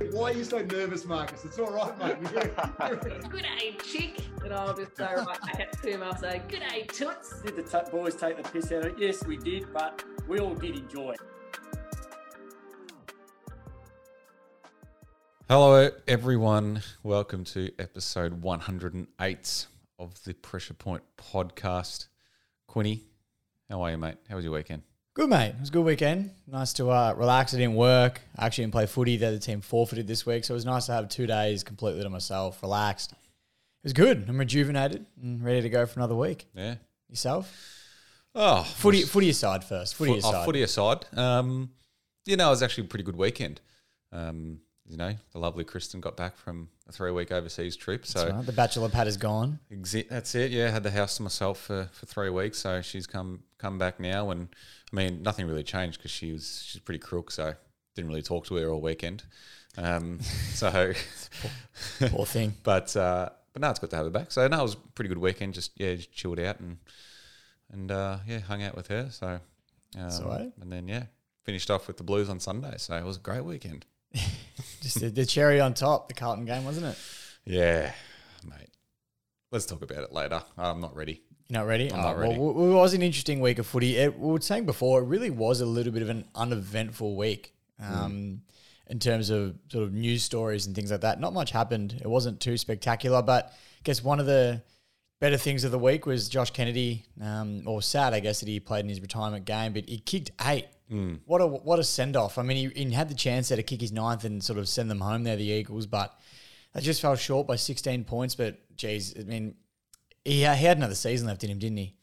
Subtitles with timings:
[0.00, 1.44] Why are you so nervous, Marcus?
[1.44, 2.16] It's all right, mate.
[3.30, 4.18] Good day, chick.
[4.42, 6.02] And I'll just go right back at him.
[6.02, 7.40] I'll say, Good day, toots.
[7.42, 8.94] Did the t- boys take the piss out of it?
[8.98, 11.20] Yes, we did, but we all did enjoy it.
[15.48, 16.82] Hello, everyone.
[17.04, 19.66] Welcome to episode 108
[20.00, 22.08] of the Pressure Point podcast.
[22.66, 23.04] Quinny,
[23.70, 24.16] how are you, mate?
[24.28, 24.82] How was your weekend?
[25.14, 25.50] Good, mate.
[25.50, 26.32] It was a good weekend.
[26.48, 27.54] Nice to uh, relax.
[27.54, 28.20] I didn't work.
[28.36, 29.16] I actually didn't play footy.
[29.16, 30.44] The other team forfeited this week.
[30.44, 33.12] So it was nice to have two days completely to myself, relaxed.
[33.12, 34.24] It was good.
[34.28, 36.46] I'm rejuvenated and ready to go for another week.
[36.52, 36.76] Yeah.
[37.08, 37.52] Yourself?
[38.34, 39.94] Oh, Footy, footy aside first.
[39.94, 40.44] Footy Foot- oh, aside.
[40.46, 41.06] footy aside.
[41.16, 41.70] Um,
[42.26, 43.60] you know, it was actually a pretty good weekend.
[44.10, 44.58] Um,
[44.88, 48.04] you know, the lovely Kristen got back from a three week overseas trip.
[48.04, 48.44] So right.
[48.44, 49.60] The bachelor pad is gone.
[49.70, 50.50] Exi- that's it.
[50.50, 53.98] Yeah, had the house to myself for, for three weeks, so she's come come back
[53.98, 54.48] now, and
[54.92, 57.54] I mean nothing really changed because she was she's pretty crook, so
[57.94, 59.22] didn't really talk to her all weekend.
[59.78, 60.20] Um,
[60.52, 60.92] so,
[62.08, 62.54] Poor thing.
[62.62, 64.30] but uh, but now it's good to have her back.
[64.32, 65.54] So no, it was a pretty good weekend.
[65.54, 66.76] Just yeah, just chilled out and
[67.72, 69.08] and uh, yeah, hung out with her.
[69.10, 69.40] So
[69.98, 70.52] um, Sweet.
[70.60, 71.04] and then yeah,
[71.44, 72.74] finished off with the Blues on Sunday.
[72.76, 73.86] So it was a great weekend.
[74.80, 76.98] Just the, the cherry on top, the Carlton game, wasn't it?
[77.44, 77.92] Yeah,
[78.44, 78.70] mate.
[79.50, 80.42] Let's talk about it later.
[80.56, 81.22] I'm not ready.
[81.48, 81.92] You're not ready?
[81.92, 82.38] I'm not ready.
[82.38, 83.96] Well, it was an interesting week of footy.
[83.96, 87.54] It, we were saying before, it really was a little bit of an uneventful week
[87.78, 88.42] um,
[88.86, 91.20] in terms of sort of news stories and things like that.
[91.20, 92.00] Not much happened.
[92.00, 94.62] It wasn't too spectacular, but I guess one of the
[95.20, 98.58] better things of the week was Josh Kennedy, um, or sad, I guess, that he
[98.58, 100.66] played in his retirement game, but he kicked eight.
[101.26, 102.36] What a what a send off!
[102.36, 104.68] I mean, he, he had the chance there to kick his ninth and sort of
[104.68, 106.18] send them home there, the Eagles, but
[106.74, 108.34] they just fell short by 16 points.
[108.34, 109.54] But geez, I mean,
[110.24, 111.94] he, he had another season left in him, didn't he?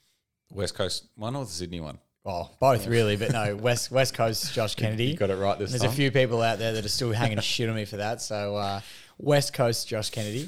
[0.51, 1.99] West Coast one or the Sydney one?
[2.23, 5.05] Well, both really, but no, West West Coast Josh Kennedy.
[5.05, 5.91] You got it right this There's time.
[5.91, 8.21] a few people out there that are still hanging shit on me for that.
[8.21, 8.81] So uh,
[9.17, 10.47] West Coast Josh Kennedy.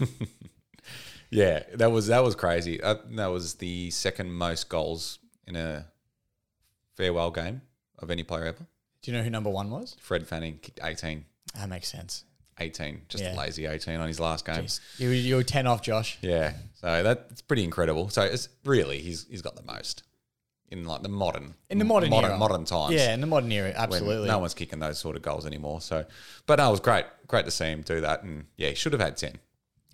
[1.31, 2.81] Yeah, that was that was crazy.
[2.81, 5.87] Uh, that was the second most goals in a
[6.95, 7.61] farewell game
[7.97, 8.67] of any player ever.
[9.01, 9.97] Do you know who number one was?
[9.99, 11.25] Fred Fanning kicked 18.
[11.57, 12.23] That makes sense.
[12.59, 13.35] 18, just Yeah.
[13.35, 14.65] a lazy 18 on his last game.
[14.97, 16.17] You, you were 10 off, Josh.
[16.21, 18.09] Yeah, so that's pretty incredible.
[18.09, 20.03] So it's really he's he's got the most
[20.69, 22.39] in like the modern In the modern modern era.
[22.39, 22.93] modern times.
[22.93, 24.27] Yeah, in the modern era, when absolutely.
[24.27, 25.81] no one's kicking those sort of goals anymore.
[25.81, 26.05] So,
[26.45, 28.93] but no, it was great, great to see him do that, and yeah, he should
[28.93, 29.33] have had 10.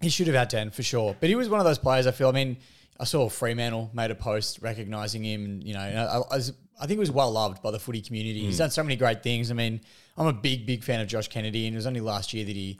[0.01, 1.15] He should have had 10 for sure.
[1.19, 2.29] But he was one of those players, I feel.
[2.29, 2.57] I mean,
[2.99, 5.45] I saw Fremantle made a post recognizing him.
[5.45, 8.01] And, you know, I, I, was, I think he was well loved by the footy
[8.01, 8.41] community.
[8.41, 8.59] He's mm.
[8.59, 9.51] done so many great things.
[9.51, 9.81] I mean,
[10.19, 11.65] I'm a big, big fan of Josh Kennedy.
[11.65, 12.79] And it was only last year that he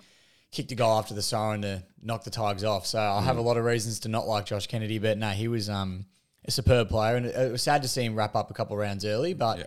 [0.52, 2.86] kicked a goal after the siren to knock the Tigers off.
[2.86, 5.00] So I have a lot of reasons to not like Josh Kennedy.
[5.00, 6.06] But no, he was um,
[6.46, 7.16] a superb player.
[7.16, 9.34] And it, it was sad to see him wrap up a couple of rounds early.
[9.34, 9.64] But Yeah.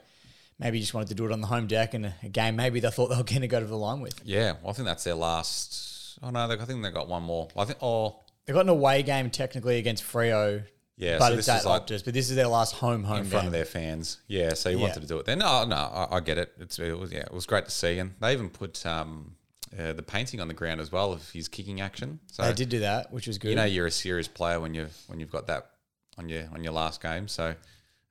[0.59, 2.57] maybe he just wanted to do it on the home deck and a, a game
[2.57, 4.21] maybe they thought they were going to go to the line with.
[4.25, 6.19] Yeah, well, I think that's their last.
[6.23, 7.49] Oh no, they, I think they got one more.
[7.57, 7.79] I think.
[7.83, 10.63] Oh, They got an away game technically against Freo.
[11.03, 12.05] Yeah, but so it's this at is like Optus.
[12.05, 13.47] But this is their last home home in front game.
[13.49, 14.19] of their fans.
[14.29, 14.83] Yeah, so he Yeah.
[14.83, 15.39] wanted to do it then.
[15.41, 16.53] No, no, I, I get it.
[16.61, 19.35] It's it was yeah, it was great to see, and they even put um,
[19.79, 22.21] uh, the painting on the ground as well of his kicking action.
[22.31, 23.51] So They did do that, which was good.
[23.51, 25.71] you know you're a serious player when you when you've got that
[26.19, 27.27] on your on your last game.
[27.29, 27.55] So,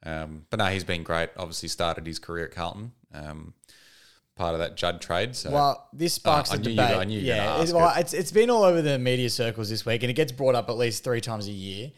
[0.03, 1.29] um, but no, he's been great.
[1.37, 2.91] Obviously, started his career at Carlton.
[3.13, 3.53] Um,
[4.35, 5.35] part of that Judd trade.
[5.35, 6.97] So well, this sparks Uh, I a knew you- debate.
[6.97, 7.99] I knew you yeah, it's, well, it.
[8.01, 10.69] it's it's been all over the media circles this week, and it gets brought up
[10.69, 11.91] at least three times a year.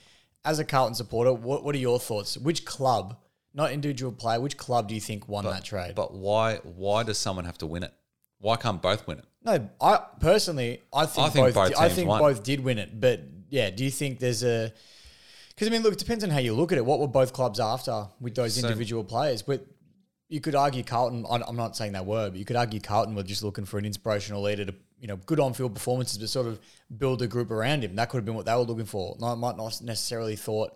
[0.46, 2.38] As a Carlton supporter, what what are your thoughts?
[2.38, 3.18] Which club,
[3.54, 5.96] not individual player, which club do you think won that trade?
[5.96, 7.94] but why why does someone have to win it?
[8.40, 9.26] Why can't both win it?
[9.46, 11.54] no, I personally, I think, I think both.
[11.56, 12.20] both di- I think won.
[12.20, 14.74] both did win it, but yeah, do you think there's a?
[15.50, 16.86] Because I mean, look, it depends on how you look at it.
[16.86, 19.44] What were both clubs after with those So- individual players?
[19.44, 19.66] But
[20.28, 21.26] you could argue Carlton.
[21.30, 23.86] I'm not saying they were, but you could argue Carlton were just looking for an
[23.86, 26.62] inspirational leader to, you know, good on-field performances, but sort of
[26.98, 27.94] build a group around him.
[27.98, 29.18] That could have been what they were looking for.
[29.22, 30.72] I might not necessarily thought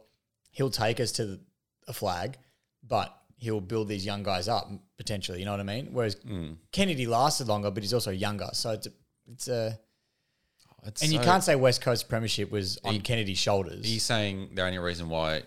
[0.52, 1.40] he'll take us to
[1.88, 2.38] a flag,
[2.86, 5.40] but he'll build these young guys up potentially.
[5.40, 5.94] You know what I mean?
[5.94, 6.56] Whereas Hmm.
[6.74, 8.92] Kennedy lasted longer, but he's also younger, so it's a,
[9.32, 9.80] it's a
[10.86, 13.86] It's and you can't say West Coast Premiership was on you- Kennedy's shoulders.
[13.86, 15.44] Are you saying the only reason why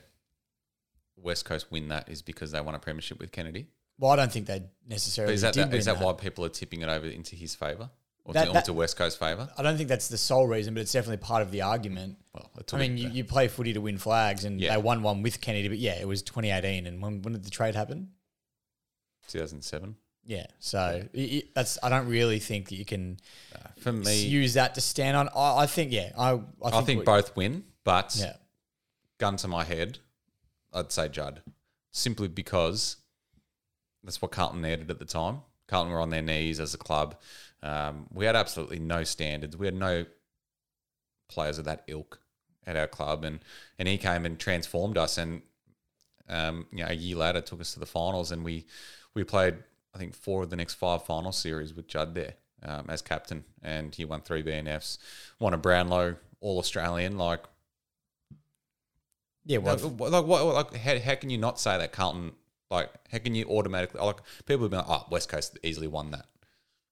[1.19, 3.67] West Coast win that is because they won a premiership with Kennedy?
[3.99, 6.03] well, I don't think they But necessarily is that, that is that, that.
[6.05, 7.91] why people are tipping it over into his favour
[8.25, 9.49] or That- to, that- to West Coast favour?
[9.57, 12.17] I don't think that's the sole reason, but it's definitely part of the argument.
[12.35, 14.77] Well, I mean, you, you play footy to win flags, and Yeah.
[14.77, 16.87] they won one with Kennedy, but yeah, it was 2018.
[16.87, 18.11] And when, when did the trade happen?
[19.29, 19.97] 2007.
[20.25, 23.19] Yeah, so i i that's I don't really think that you can
[23.79, 25.29] For me, use that to stand on.
[25.35, 28.35] I, I think yeah, I I think, I think both win, but Yeah,
[29.19, 29.99] gun to my head,
[30.75, 31.41] I'd say Judd,
[31.91, 32.97] simply because
[34.05, 35.41] that's what Carlton needed at the time.
[35.69, 37.17] Carlton were on their knees as a club.
[37.63, 39.57] Um, we had absolutely no standards.
[39.57, 40.07] We had no
[41.29, 42.21] players of that ilk
[42.67, 43.41] at our club, and
[43.79, 45.19] and he came and transformed us.
[45.19, 45.43] And
[46.29, 48.67] um, you know, a year later, took us to the finals, and we
[49.15, 49.57] we played
[49.95, 53.45] I think four of the next five final series with Judd there um, as captain,
[53.63, 54.99] and he won three BNFs,
[55.39, 57.19] won a Brownlow All Australian.
[57.19, 57.45] Like,
[59.45, 62.33] Yeah, well, like, like, what, like how, how can you not say that Carlton?
[62.71, 66.13] Like, how can you automatically like people have been like, oh, West Coast easily won
[66.13, 66.27] that.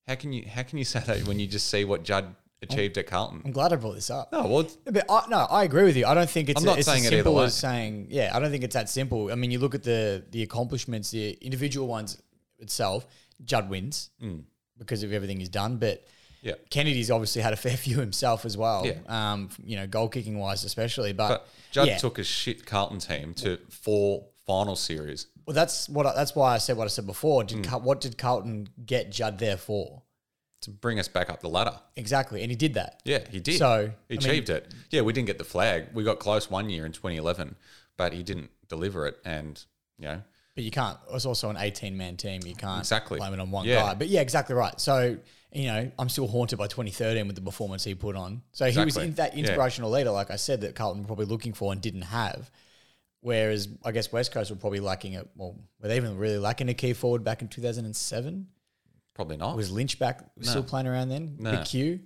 [0.08, 2.96] How can you how can you say that when you just see what Judd achieved
[2.98, 3.42] at Carlton?
[3.44, 4.32] I'm glad I brought this up.
[4.32, 6.06] No, well, But I, no, I agree with you.
[6.06, 7.44] I don't think it's, I'm not it's saying as it either simple way.
[7.44, 9.30] as saying, yeah, I don't think it's that simple.
[9.30, 12.20] I mean, you look at the the accomplishments, the individual ones
[12.58, 13.06] itself.
[13.44, 14.10] Judd wins
[14.78, 16.04] because of everything he's done, but
[16.42, 16.54] yeah.
[16.70, 18.86] Kennedy's obviously had a fair few himself as well.
[18.86, 18.94] Yeah.
[19.08, 21.12] Um, you know, goal kicking wise, especially.
[21.12, 21.98] But, But Judd yeah.
[21.98, 25.26] took a shit Carlton team to four final series.
[25.48, 26.04] Well, that's what.
[26.04, 27.42] I, that's why I said what I said before.
[27.42, 27.62] Did hmm.
[27.62, 30.02] Car- what did Carlton get Judd there for?
[30.60, 31.78] to bring us back up the ladder.
[31.96, 33.00] Exactly, and he did that.
[33.04, 33.58] Yeah, he did.
[33.58, 34.74] So, he I mean- achieved it.
[34.90, 35.86] Yeah, we didn't get the flag.
[35.94, 37.54] We got close one year in 2011,
[37.96, 39.16] but he didn't deliver it.
[39.24, 39.64] And
[39.98, 40.22] you know,
[40.54, 40.98] But you can't.
[41.12, 42.42] It's also an eighteen-man team.
[42.44, 43.18] You can't Exactly.
[43.18, 43.76] blame it on one Yeah.
[43.82, 43.94] guy.
[43.94, 44.78] But yeah, exactly right.
[44.78, 45.16] So
[45.50, 48.42] you know, I'm still haunted by 2013 with the performance he put on.
[48.52, 49.04] So he was Exactly.
[49.08, 49.40] in that Yeah.
[49.46, 52.50] inspirational leader, like I said, that Carlton were probably looking for and didn't have.
[53.20, 55.28] Whereas I guess West Coast were probably lacking it.
[55.34, 58.46] Well, were they even really lacking a key forward back in 2007?
[59.14, 59.56] probably not.
[59.56, 61.34] Was Lynch back still playing around then?
[61.40, 61.50] No.
[61.50, 61.98] Big Q.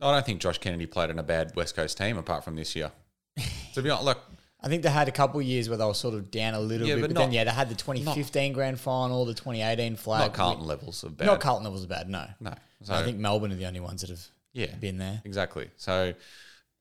[0.00, 2.74] I don't think Josh Kennedy played in a bad West Coast team apart from this
[2.74, 2.90] year.
[3.74, 4.16] to be honest, like
[4.60, 6.60] I think they had a couple of years where they were sort of down a
[6.60, 9.96] little Yeah, bit, but but, then yeah, they had the 2015 grand final, the 2018
[9.96, 10.20] flag.
[10.20, 11.26] not Carlton levels of bad.
[11.26, 12.26] Not Carlton levels are bad, no.
[12.40, 12.54] No.
[12.82, 15.20] So, I think Melbourne are the only ones that have yeah, been there.
[15.24, 15.68] exactly.
[15.76, 16.14] So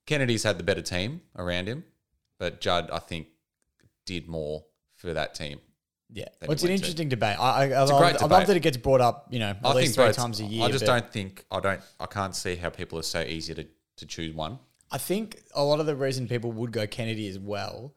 [0.05, 1.83] Kennedy's had the better team around him,
[2.39, 3.27] but Judd, I think,
[4.07, 4.65] did more
[4.95, 5.59] for that team.
[6.09, 7.37] Yeah, well, it's an interesting debate.
[7.37, 9.27] I, I, love, I love that it gets brought up.
[9.29, 10.63] You know, at I least three times a year.
[10.63, 13.67] I just don't think I don't I can't see how people are so easy to,
[13.97, 14.57] to choose one.
[14.89, 17.93] I think a lot of the reason people would go Kennedy as well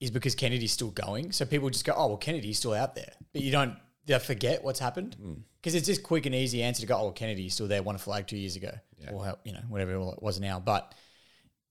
[0.00, 1.30] is because Kennedy's still going.
[1.30, 3.76] So people just go, "Oh, well, Kennedy's still out there," but you don't.
[4.06, 5.34] They forget what's happened Hmm.
[5.60, 7.82] because it's just quick and easy answer to go, "Oh, well, Kennedy's still there.
[7.82, 8.72] Won a flag two years ago,
[9.12, 10.92] or you know whatever it was now." But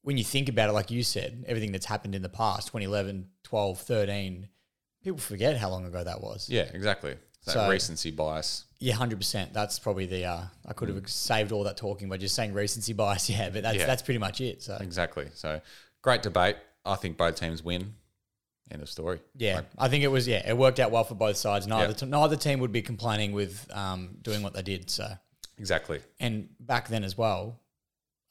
[0.05, 3.27] when you think about it, like you said, everything that's happened in the past 2011,
[3.43, 4.47] 12, 13,
[5.03, 6.47] people forget how long ago that was.
[6.47, 7.15] Yeah, exactly.
[7.45, 8.65] That So- recency bias.
[8.79, 9.53] Yeah, hundred percent.
[9.53, 10.25] That's probably the.
[10.25, 13.29] Uh, I could have saved all that talking by just saying recency bias.
[13.35, 13.85] Yeah, but that's Yeah.
[13.87, 14.61] that's pretty much it.
[14.61, 15.27] So Exactly.
[15.33, 15.59] So
[16.03, 16.57] great debate.
[16.85, 17.95] I think both teams win.
[18.71, 19.19] End of story.
[19.35, 20.27] yeah, Like, I think it was.
[20.27, 21.65] Yeah, it worked out well for both sides.
[21.67, 21.97] Neither Yeah.
[21.97, 24.89] t- neither team would be complaining with um, doing what they did.
[24.89, 25.07] So
[25.57, 26.01] exactly.
[26.19, 27.59] and back then as well,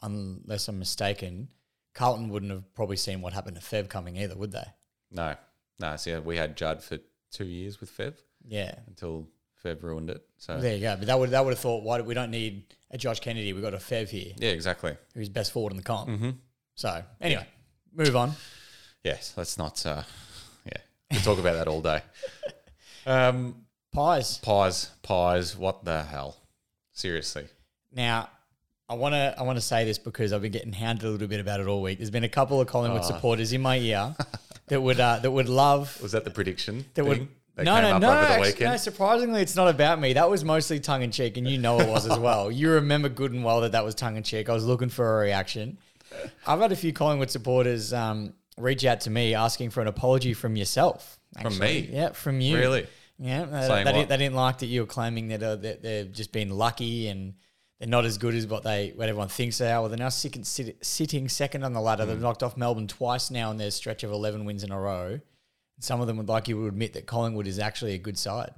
[0.02, 1.48] unless I'm mistaken,
[1.94, 4.64] Carlton wouldn't have probably seen what happened to Fev coming either, would they?
[5.10, 5.34] No.
[5.80, 5.96] No.
[6.04, 6.98] Yeah, we had Judd for
[7.30, 8.14] two years with Fev
[8.46, 8.74] Yeah.
[8.86, 9.28] until
[9.64, 10.22] Fev ruined it.
[10.38, 10.96] So There you go.
[10.96, 13.52] But that would that would have thought, why do, we don't need a Josh Kennedy?
[13.52, 14.96] We've got a Fev here, yeah, exactly.
[15.14, 16.10] who's best forward in the comp.
[16.10, 16.30] Mm-hmm.
[16.74, 17.46] So anyway,
[17.94, 18.32] move on.
[19.02, 19.32] Yes.
[19.36, 19.84] Let's not.
[19.86, 20.02] Uh,
[20.66, 20.78] yeah.
[21.10, 22.02] We'll talk about that all day.
[23.06, 24.38] Um, Pies.
[24.38, 24.88] pies.
[25.02, 25.56] Pies.
[25.58, 26.36] What the hell?
[26.92, 27.46] Seriously.
[27.92, 28.30] Now,
[28.88, 31.28] I want to I want to say this because I've been getting hounded a little
[31.28, 31.98] bit about it all week.
[31.98, 33.06] There's been a couple of Collingwood Oh.
[33.06, 34.14] supporters in my ear
[34.68, 36.84] that would uh, that would love Was that the prediction?
[36.94, 37.28] that thing would.
[37.56, 38.70] that no, came no, up no, over the actually, weekend?
[38.72, 38.76] no.
[38.76, 40.12] Surprisingly, it's not about me.
[40.12, 42.50] That was mostly tongue in cheek, and you know it was as well.
[42.50, 44.48] You remember good and well that that was tongue in cheek.
[44.50, 45.78] I was looking for a reaction.
[46.46, 50.34] I've had a few Collingwood supporters um, reach out to me asking for an apology
[50.34, 51.18] from yourself.
[51.40, 51.82] From actually.
[51.82, 51.88] me?
[51.90, 52.56] Yeah, from you.
[52.58, 52.86] Really?
[53.18, 53.92] Yeah, they, Saying they, what?
[53.98, 57.08] didn't, they didn't like that you were claiming that, uh, that they've just been lucky
[57.08, 57.34] and
[57.78, 59.80] they're not as good as what they what everyone thinks they are.
[59.80, 62.04] Well, they're now sit, sit, sitting second on the ladder.
[62.04, 62.10] Hmm.
[62.10, 65.20] They've knocked off Melbourne twice now in their stretch of eleven wins in a row.
[65.80, 68.52] Some of them would like you to admit that Collingwood is actually a good side.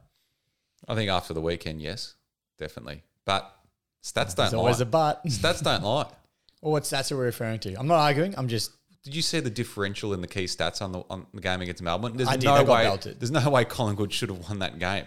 [0.86, 2.14] I think after the weekend, yes,
[2.58, 3.02] definitely.
[3.24, 3.50] But
[4.02, 4.82] stats don't always lie.
[4.82, 5.24] a but.
[5.26, 6.08] stats don't lie.
[6.62, 7.74] Or what stats are we referring to?
[7.74, 8.34] I'm not arguing.
[8.36, 11.40] I'm just Did you see the differential in the key stats on the on the
[11.40, 12.16] game against Melbourne?
[12.16, 12.82] There's I did, no they got way.
[12.84, 13.20] belted.
[13.20, 15.06] There's no way Collingwood should have won that game,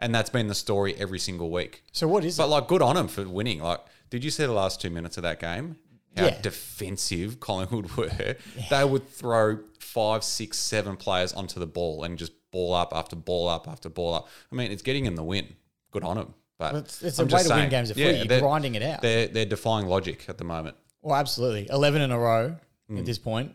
[0.00, 1.82] and that's been the story every single week.
[1.92, 2.08] so.
[2.08, 2.48] What is But it?
[2.48, 3.60] like, good on them for winning.
[3.60, 3.80] Like,
[4.10, 5.76] did you see the last two minutes of that game?
[6.16, 6.40] How Yeah.
[6.40, 8.36] defensive Collingwood were.
[8.70, 13.14] They would throw five, six, seven players onto the ball and just ball up after
[13.16, 14.28] ball up after ball up.
[14.50, 15.54] I mean, it's getting them the win.
[15.92, 16.34] Good on them.
[16.58, 18.26] But Well, it's- it's a way to win games of footy.
[18.28, 19.02] You're grinding it out.
[19.02, 20.76] They're they're defying logic at the moment.
[21.02, 21.68] Well, absolutely.
[21.70, 22.56] Eleven in a row
[22.90, 23.06] at mm.
[23.06, 23.54] this point.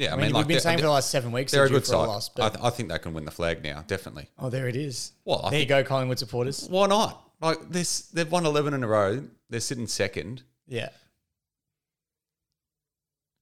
[0.00, 1.84] Yeah, I mean, like we've been saying for the last seven weeks they're a good
[1.84, 2.06] side.
[2.06, 2.30] loss.
[2.38, 4.30] I, th- I think they can win the flag now, definitely.
[4.38, 5.12] oh, there it is.
[5.26, 6.66] Well, I there you go, Collingwood supporters.
[6.70, 7.22] why not?
[7.42, 9.22] Like this, they've won eleven in a row.
[9.50, 10.42] They're sitting second.
[10.66, 10.88] Yeah.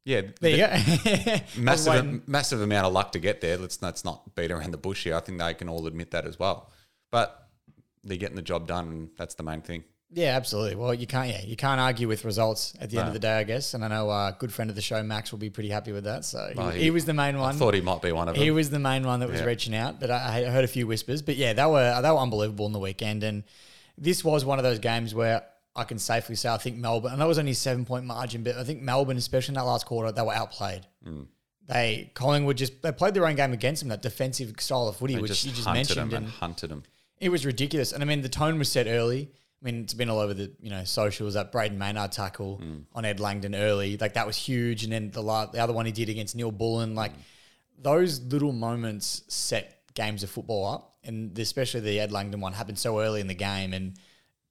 [0.04, 1.36] Yeah, There you go.
[1.62, 3.56] massive, I massive amount of luck to get there.
[3.58, 5.14] Let's let's not beat around the bush here.
[5.14, 6.70] I think they can all admit that as well.
[7.12, 7.48] But
[8.02, 8.88] they're getting the job done.
[8.88, 9.84] And that's the main thing.
[10.10, 10.76] Yeah, absolutely.
[10.76, 11.28] Well, you can't.
[11.28, 13.74] Yeah, you can't argue with results at the end of the day, I guess.
[13.74, 16.04] And I know a good friend of the show, Max, will be pretty happy with
[16.04, 16.24] that.
[16.24, 17.54] So he, Oh, he, he- was the main one.
[17.54, 18.42] I thought he might be one of them.
[18.42, 19.46] He was the main one that was Yeah.
[19.46, 21.20] reaching out, but I, I heard a few whispers.
[21.20, 23.44] But yeah, they were they were unbelievable in the weekend, and
[23.98, 25.42] this was one of those games where
[25.76, 27.12] I can safely say I think Melbourne.
[27.12, 29.66] and that was only a seven point margin, but I think Melbourne, especially in that
[29.66, 30.86] last quarter, they were outplayed.
[31.06, 31.26] Mm.
[31.66, 35.16] They Collingwood just they played their own game against them, that defensive style of footy,
[35.16, 36.84] They which you just mentioned, and and hunted him.
[37.20, 37.92] it was ridiculous.
[37.92, 39.32] And I mean, the tone was set early.
[39.60, 42.84] I mean, it's been all over the you know socials that Brayden Maynard tackle mm.
[42.94, 44.84] on Ed Langdon early, like that was huge.
[44.84, 47.20] And then the la- the other one he did against Neil Bullen, like mm.
[47.80, 50.94] those little moments set games of football up.
[51.04, 53.98] And especially the Ed Langdon one happened so early in the game, and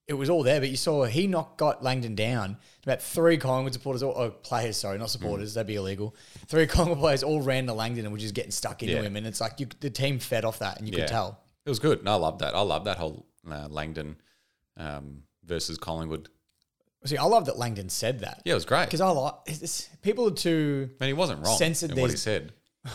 [0.08, 0.60] it was all there.
[0.60, 2.58] But you saw he knocked got Langdon down.
[2.84, 5.54] About three Collingwood supporters, or, or players, sorry, not supporters, mm.
[5.56, 6.16] that'd be illegal.
[6.48, 9.02] Three Collingwood players all ran to Langdon and were just getting stuck into Yeah.
[9.04, 9.16] him.
[9.16, 11.04] And it's like you, the team fed off that, and you Yeah.
[11.04, 11.40] could tell.
[11.66, 12.04] It was good.
[12.04, 12.56] No, I love that.
[12.56, 14.16] I love that whole uh, Langdon
[14.77, 16.29] um, versus Collingwood.
[17.05, 18.41] See, I love that Langdon said that.
[18.43, 18.86] Yeah, it was great.
[18.86, 20.89] Because I like it's, people are too.
[21.00, 22.53] Mean, he wasn't wrong censored in what he these- said.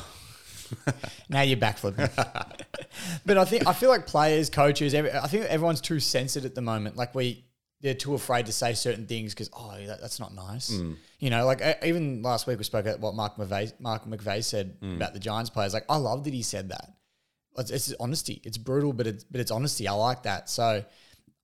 [1.29, 2.11] Now you're backflipping.
[3.27, 6.55] but I think I feel like players, coaches, every, I think everyone's too censored at
[6.55, 6.97] the moment.
[6.97, 7.45] Like we,
[7.81, 10.71] they're too afraid to say certain things because oh, that, that's not nice.
[10.71, 10.97] Mm.
[11.19, 14.45] You know, like uh, even last week we spoke about what Mark McVeigh, Mark McVeigh
[14.45, 14.97] said Mm.
[14.97, 15.75] about the Giants players.
[15.75, 16.91] Like I love that he said that.
[17.59, 18.41] It's, it's honesty.
[18.45, 19.87] It's brutal, but it's but it's honesty.
[19.89, 20.49] I like that.
[20.49, 20.85] So.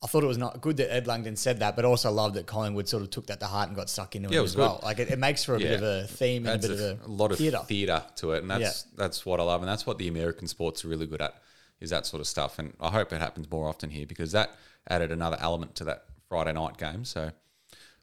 [0.02, 2.47] I thought it was not good that Ed Langdon said that, but also loved that
[2.47, 4.61] Collingwood sort of took that to heart and got stuck into Yeah, it as good.
[4.62, 4.81] well.
[4.83, 7.00] Like it, it makes for a bit of a theme and a bit a, of
[7.02, 7.59] a, a lot of theatre.
[7.67, 8.05] theatre.
[8.17, 10.88] to it, and that's that's what I love, and that's what the American sports are
[10.88, 11.35] really good at,
[11.81, 12.61] is that sort of stuff.
[12.61, 14.50] And I hope it happens more often here because that
[14.88, 17.05] added another element to that Friday night game.
[17.05, 17.33] So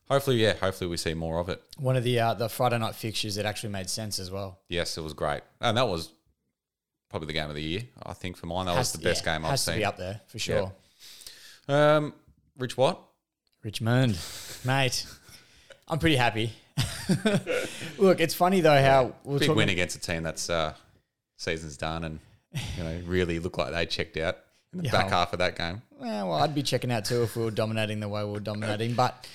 [0.10, 1.64] hopefully, yeah, hopefully we see more of it.
[1.78, 4.60] One of the uh, the Friday night fixtures that actually made sense as well.
[4.68, 6.12] Yes, it was great, and that was
[7.10, 7.84] probably the game of the year.
[8.04, 9.80] I think for mine, that was Has- the best yeah, game I've Has to seen.
[9.80, 10.74] be up there for sure.
[11.68, 12.14] Um,
[12.58, 13.02] Rich Watt,
[13.64, 14.18] Richmond,
[14.64, 15.06] mate,
[15.88, 16.52] I'm pretty happy.
[17.98, 19.58] Look, it's funny though how we're big talking.
[19.58, 20.74] win against a team that's uh,
[21.38, 22.20] season's done, and
[22.78, 24.38] you know really look like they checked out
[24.74, 24.92] in the Yeah.
[24.92, 25.82] back half of that game.
[26.00, 28.40] Well, well, I'd be checking out too if we were dominating the way we were
[28.40, 28.94] dominating.
[28.94, 29.28] But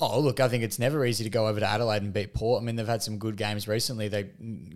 [0.00, 2.62] oh, look, I think it's never easy to go over to Adelaide and beat Port.
[2.62, 4.08] I mean, they've had some good games recently.
[4.08, 4.24] They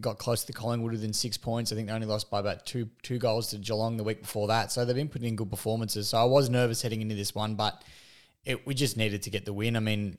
[0.01, 1.73] got close to Collingwood within six points.
[1.73, 4.49] I think they only lost by about two two goals to Geelong the week before
[4.49, 4.71] that.
[4.71, 6.09] So they've been putting in good performances.
[6.09, 7.83] So I was nervous heading into this one, but
[8.45, 9.77] it, we just needed to get the win.
[9.77, 10.19] I mean,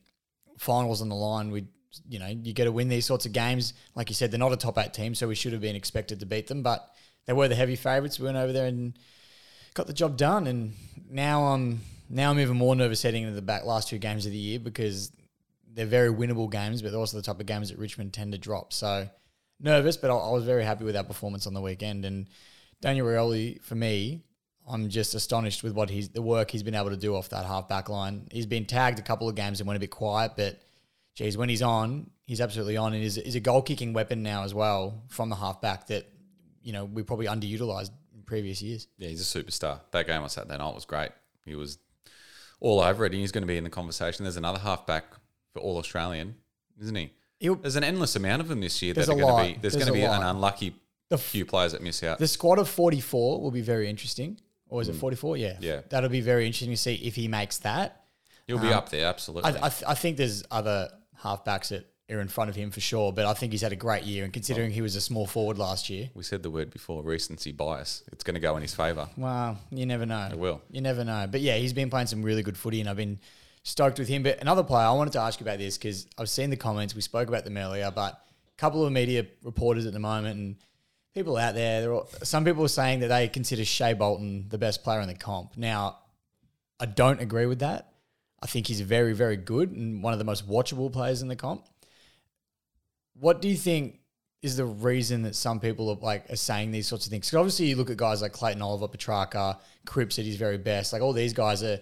[0.57, 1.51] finals on the line.
[1.51, 1.65] We,
[2.09, 3.73] you know, you get to win these sorts of games.
[3.93, 6.19] Like you said, they're not a top eight team, so we should have been expected
[6.19, 6.63] to beat them.
[6.63, 6.89] But
[7.25, 8.19] they were the heavy favourites.
[8.19, 8.97] We went over there and
[9.73, 10.47] got the job done.
[10.47, 10.73] And
[11.09, 14.31] now I'm now I'm even more nervous heading into the back last two games of
[14.31, 15.11] the year because
[15.73, 18.37] they're very winnable games, but they're also the type of games that Richmond tend to
[18.37, 18.73] drop.
[18.73, 19.09] So
[19.59, 22.05] nervous, but I, I was very happy with our performance on the weekend.
[22.05, 22.27] And
[22.81, 24.23] Daniel Rioli, for me,
[24.67, 27.45] I'm just astonished with what he's the work he's been able to do off that
[27.45, 28.27] half back line.
[28.31, 30.59] He's been tagged a couple of games and went a bit quiet, but
[31.13, 34.43] geez, when he's on, he's absolutely on, and he's, he's a goal kicking weapon now
[34.43, 36.07] as well from the half back that
[36.63, 38.87] you know we probably underutilized in previous years.
[38.97, 39.81] Yeah, he's a superstar.
[39.91, 41.11] That game on Saturday night was great.
[41.45, 41.77] He was
[42.65, 44.23] all over it, and he's going to be in the conversation.
[44.23, 45.05] There's another halfback
[45.53, 46.35] for All Australian,
[46.81, 47.11] isn't he?
[47.39, 49.43] He'll, There's an endless amount of them this year that are going lot.
[49.43, 49.59] to be.
[49.59, 50.75] There's, There's going to be an unlucky
[51.09, 52.17] The few players that miss out.
[52.17, 54.39] The squad of 44 will be very interesting.
[54.67, 55.37] Or is it 44?
[55.37, 55.57] Yeah.
[55.57, 55.63] Hmm.
[55.63, 55.81] Yeah.
[55.89, 58.03] That'll be very interesting to see if he makes that.
[58.47, 59.51] He'll be up there, absolutely.
[59.51, 60.89] I, I, th- I think there's other
[61.23, 63.77] halfbacks that are in front of him for sure, but I think he's had a
[63.77, 64.23] great year.
[64.23, 67.51] And considering he was a small forward last year, we said the word before, recency
[67.51, 68.03] bias.
[68.11, 69.09] It's going to go in his favour.
[69.17, 70.29] wow, you never know.
[70.31, 70.61] It will.
[70.69, 71.27] You never know.
[71.29, 73.19] But yeah, he's been playing some really good footy, and I've been
[73.63, 74.23] stoked with him.
[74.23, 76.93] But another player, I wanted to ask you about this because I've seen the comments.
[76.93, 80.55] We spoke about them earlier, but a couple of media reporters at the moment and
[81.15, 84.57] people out there, they're all, some people are saying that they consider Shai Bolton the
[84.57, 85.57] best player in the comp.
[85.57, 85.97] Now,
[86.79, 87.91] I don't agree with that.
[88.41, 91.35] I think he's very, very good and one of the most watchable players in the
[91.35, 91.65] comp.
[93.19, 93.99] What do you think
[94.41, 97.27] is the reason that some people are like are saying these sorts of things?
[97.27, 100.93] Because obviously you look at guys like Clayton Oliver, Petrarca, Cripps at his very best.
[100.93, 101.79] Like all these guys are,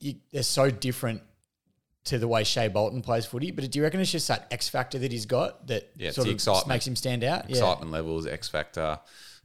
[0.00, 1.22] you, they're so different
[2.04, 3.50] to the way Shai Bolton plays footy.
[3.50, 6.28] But do you reckon it's just that X factor that he's got that Yeah, sort
[6.28, 7.48] of makes him stand out?
[7.48, 7.56] Yeah.
[7.56, 8.98] Excitement levels, X factor.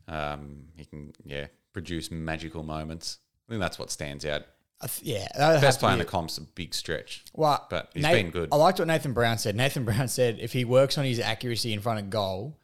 [0.07, 3.19] Um, he can, yeah, produce magical moments.
[3.47, 4.43] I think that's what stands out.
[4.81, 5.27] Th- yeah,
[5.59, 7.25] Best player in the comp's a big stretch.
[7.33, 8.49] Well, But he's Nate- been good.
[8.51, 9.55] I liked what Nathan Brown said.
[9.55, 12.57] Nathan Brown said if he works on his accuracy in front of goal,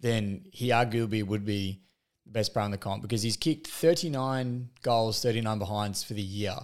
[0.00, 1.80] then he arguably would be
[2.26, 6.22] the best player in the comp because he's kicked 39 goals, 39 behinds for the
[6.22, 6.56] year,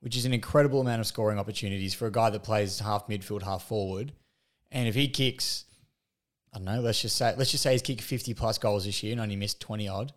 [0.00, 3.42] which is an incredible amount of scoring opportunities for a guy that plays half midfield,
[3.42, 4.12] half forward.
[4.70, 5.64] And if he kicks,
[6.52, 9.02] I don't know, let's just say let's just say he's kicked 50 plus goals this
[9.02, 10.12] year and only missed 20 odd.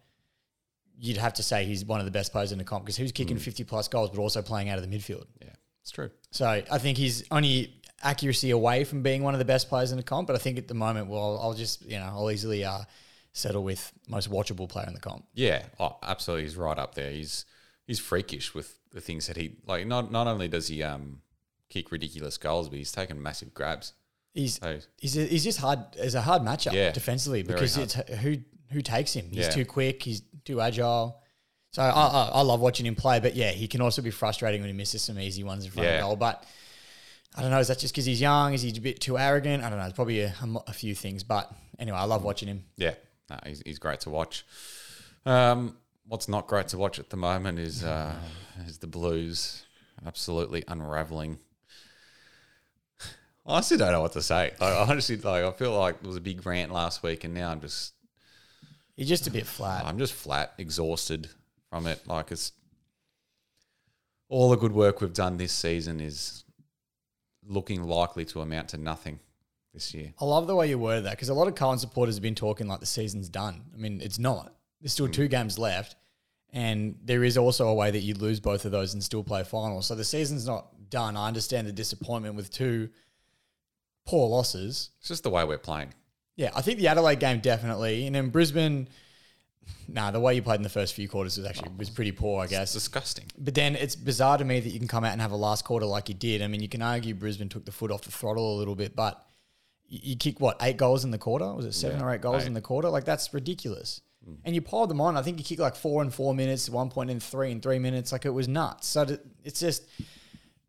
[0.99, 3.03] You'd have to say he's one of the best players in the comp because he
[3.03, 5.25] was kicking 50 plus goals, but also playing out of the midfield.
[5.41, 5.49] Yeah,
[5.81, 6.09] it's true.
[6.31, 7.73] So I think he's only
[8.03, 10.27] accuracy away from being one of the best players in the comp.
[10.27, 12.79] But I think at the moment, well, I'll just, you know, I'll easily uh,
[13.33, 15.25] settle with most watchable player in the comp.
[15.33, 16.43] Yeah, oh, absolutely.
[16.43, 17.11] He's right up there.
[17.11, 17.45] He's
[17.87, 19.85] he's freakish with the things that he like.
[19.87, 21.21] Not not only does he um
[21.69, 23.93] kick ridiculous goals, but he's taken massive grabs.
[24.33, 25.79] He's So he's, a, he's just hard.
[25.97, 28.37] It's a hard matchup Yeah, defensively because it's who
[28.71, 29.29] who takes him.
[29.31, 29.51] He's Yeah.
[29.51, 30.03] too quick.
[30.03, 31.21] He's too agile.
[31.71, 34.61] So I, I, I love watching him play, but yeah, he can also be frustrating
[34.61, 35.95] when he misses some easy ones in front Yeah.
[35.95, 36.15] of goal.
[36.15, 36.45] But
[37.35, 37.59] I don't know.
[37.59, 38.53] Is that just because he's young?
[38.53, 39.61] Is he a bit too arrogant?
[39.63, 39.85] I don't know.
[39.85, 41.23] It's probably a, a a few things.
[41.23, 42.63] But anyway, I love watching him.
[42.77, 42.93] yeah,
[43.29, 44.45] no, he's he's great to watch.
[45.25, 45.75] Um,
[46.07, 48.13] what's not great to watch at the moment is uh,
[48.67, 49.63] is the Blues
[50.05, 51.39] absolutely unraveling.
[53.47, 54.53] I honestly don't know what to say.
[54.61, 55.43] I honestly like.
[55.43, 57.94] I feel like there was a big rant last week, and now I'm just
[58.95, 59.85] He's just a bit flat.
[59.85, 61.27] I'm just flat, exhausted
[61.69, 62.07] from it.
[62.07, 62.53] Like it's
[64.29, 66.43] all the good work we've done this season is
[67.47, 69.19] looking likely to amount to nothing
[69.73, 70.13] this year.
[70.19, 72.35] I love the way you word that because a lot of Carlton supporters have been
[72.35, 73.61] talking like the season's done.
[73.73, 74.53] I mean, it's not.
[74.81, 75.31] There's still two mm.
[75.31, 75.95] games left,
[76.53, 79.43] and there is also a way that you lose both of those and still play
[79.43, 79.87] finals.
[79.87, 81.17] So the season's not done.
[81.17, 82.89] I understand the disappointment with two
[84.05, 84.91] poor losses.
[84.99, 85.93] It's just the way we're playing.
[86.35, 88.87] Yeah, I think the Adelaide game definitely, and then Brisbane.
[89.87, 92.41] Nah, the way you played in the first few quarters was actually was pretty poor,
[92.41, 92.73] I It's guess.
[92.73, 93.25] disgusting.
[93.37, 95.63] But then it's bizarre to me that you can come out and have a last
[95.65, 96.41] quarter like you did.
[96.43, 98.95] I mean, you can argue Brisbane took the foot off the throttle a little bit,
[98.95, 99.25] but
[99.87, 101.51] you, you kick what eight goals in the quarter?
[101.53, 102.47] Was it seven Yeah, or eight goals eight.
[102.47, 102.89] in the quarter?
[102.89, 104.01] Like that's ridiculous.
[104.23, 104.33] Hmm.
[104.43, 105.17] And you piled them on.
[105.17, 107.79] I think you kicked like four and four minutes, one point in three and three
[107.79, 108.11] minutes.
[108.11, 108.87] Like it was nuts.
[108.87, 109.83] So th- it's just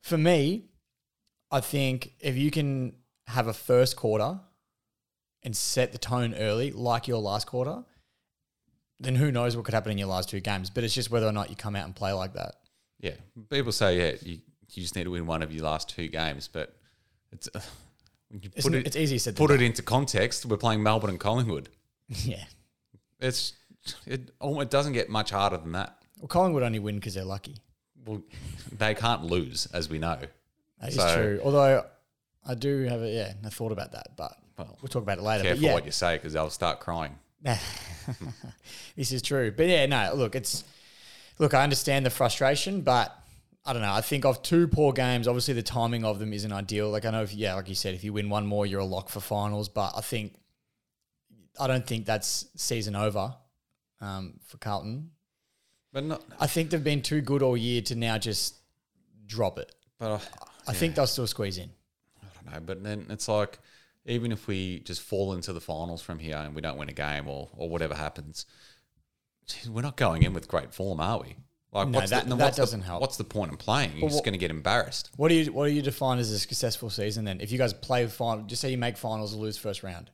[0.01, 0.67] for me.
[1.51, 2.95] I think if you can
[3.27, 4.41] have a first quarter
[5.47, 7.85] and set the tone early, like your last quarter,
[8.99, 10.71] then who knows what could happen in your last two games.
[10.71, 12.57] But it's just whether or not you come out and play like that.
[12.99, 13.13] Yeah.
[13.49, 16.51] People say, yeah, you, you just need to win one of your last two games,
[16.53, 16.77] but
[17.33, 17.49] it's.
[18.35, 19.37] Uh, put it, it's easy said.
[19.37, 20.45] put it into context.
[20.45, 21.69] We're playing Melbourne and Collingwood.
[22.09, 22.43] yeah.
[23.21, 23.53] It's
[24.05, 24.33] it.
[24.43, 25.97] It doesn't get much harder than that.
[26.19, 27.55] Well, Collingwood only win because they're lucky.
[28.05, 28.23] Well,
[28.77, 30.19] they can't lose, as we know.
[30.81, 31.41] That is So- true.
[31.45, 31.87] Although
[32.45, 35.23] I do have a yeah, I thought about that, but Well, we'll talk about it
[35.23, 35.43] later.
[35.43, 37.19] But Careful yeah, what you say, because they'll start crying.
[38.97, 39.53] this is true.
[39.53, 40.65] But yeah, no, look, it's
[41.39, 43.17] look, I understand the frustration, but
[43.65, 43.93] I don't know.
[43.93, 46.91] I think of two poor games, obviously the timing of them isn't ideal.
[46.91, 48.85] Like I know if yeah, like you said, if you win one more, you're a
[48.85, 49.69] lock for finals.
[49.69, 50.35] But I think
[51.59, 53.35] I don't think that's season over
[54.01, 55.11] um, for Carlton.
[55.93, 56.23] But not.
[56.39, 58.57] I think they've been too good all year to now just
[59.27, 59.75] drop it.
[59.99, 61.71] But I, I think they'll still squeeze in.
[62.23, 62.61] I don't know.
[62.61, 63.59] But then it's like,
[64.07, 66.93] even if we just fall into the finals from here and we don't win a
[66.93, 68.47] game or or whatever happens,
[69.47, 71.37] geez, we're not going in with great form, are we?
[71.73, 73.01] Like, No, what's that- the, that what's doesn't help.
[73.03, 73.93] What's the point in playing?
[73.93, 75.11] You're But just going to get embarrassed.
[75.17, 77.41] What do you what do you define as a successful season then?
[77.41, 80.11] If you guys play final, just say you make finals and lose first round.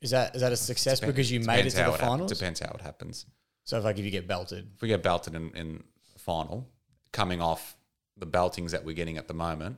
[0.00, 2.32] Is that is that a success Depends- because you made it to the hap- finals?
[2.32, 3.24] Depends how it happens.
[3.64, 6.68] So if like if you get belted, If we get belted in, in the final,
[7.12, 7.76] coming off
[8.16, 9.76] the beltings that we're getting at the moment,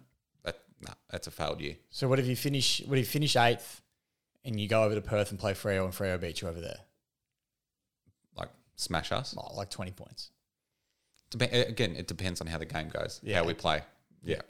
[0.85, 1.77] nah, that's a failed year.
[1.90, 3.81] so what if you finish what if you finish eighth
[4.44, 6.79] and you go over to Perth and play Freo and Freo beat you over there?
[8.37, 9.35] Like smash us.
[9.38, 10.31] Oh, like twenty points.
[11.31, 13.38] Dep- again, it depends on how the game goes, Yeah.
[13.38, 13.83] how we play.
[14.23, 14.42] Yeah.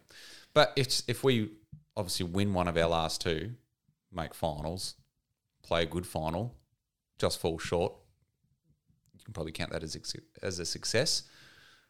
[0.52, 1.50] But if if we
[1.96, 3.52] obviously win one of our last two,
[4.12, 4.94] make finals,
[5.62, 6.54] play a good final,
[7.18, 7.92] just fall short,
[9.16, 9.96] you can probably count that as
[10.42, 11.22] as a success.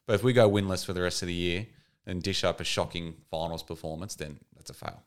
[0.06, 1.66] But if we go winless for the rest of the year
[2.06, 5.02] and dish up a shocking finals performance, then that's a fail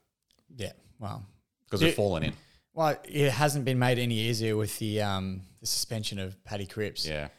[0.56, 0.72] Yeah.
[1.00, 1.26] well,
[1.66, 2.34] because we've fallen in.
[2.74, 7.06] Well, it hasn't been made any easier with the um the suspension of Paddy Cripps
[7.08, 7.30] Yeah,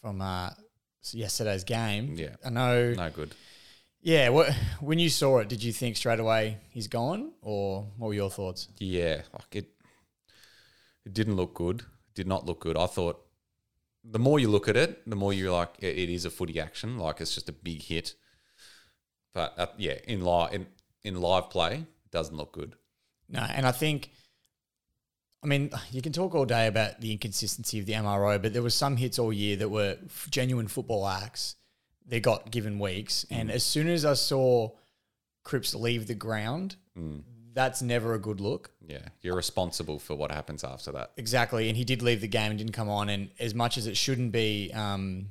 [0.00, 0.50] from uh
[1.12, 2.14] yesterday's game.
[2.16, 2.36] Yeah.
[2.44, 2.92] I know.
[2.92, 3.34] no good.
[4.02, 4.28] Yeah.
[4.30, 8.14] What when you saw it, did you think straight away he's gone, or what were
[8.14, 8.68] your thoughts?
[8.78, 9.70] Yeah, like it.
[11.04, 11.80] It didn't look good.
[11.80, 12.76] It did not look good.
[12.78, 13.20] I thought
[14.04, 16.60] the more you look at it, the more you're like, it, it is a footy
[16.60, 16.98] action.
[16.98, 18.14] Like it's just a big hit.
[19.34, 20.66] But uh, yeah, in live in,
[21.02, 22.74] in live play, it doesn't look good.
[23.28, 24.10] No, and I think,
[25.42, 28.62] I mean, you can talk all day about the inconsistency of the MRO, but there
[28.62, 29.96] were some hits all year that were
[30.30, 31.56] genuine football acts.
[32.06, 34.70] They got given weeks, and as soon as I saw
[35.42, 36.76] Cripps leave the ground,
[37.54, 38.70] that's never a good look.
[38.86, 41.12] Yeah, you're responsible for what happens after that.
[41.16, 43.08] Exactly, and he did leave the game and didn't come on.
[43.08, 45.28] And as much as it shouldn't be um,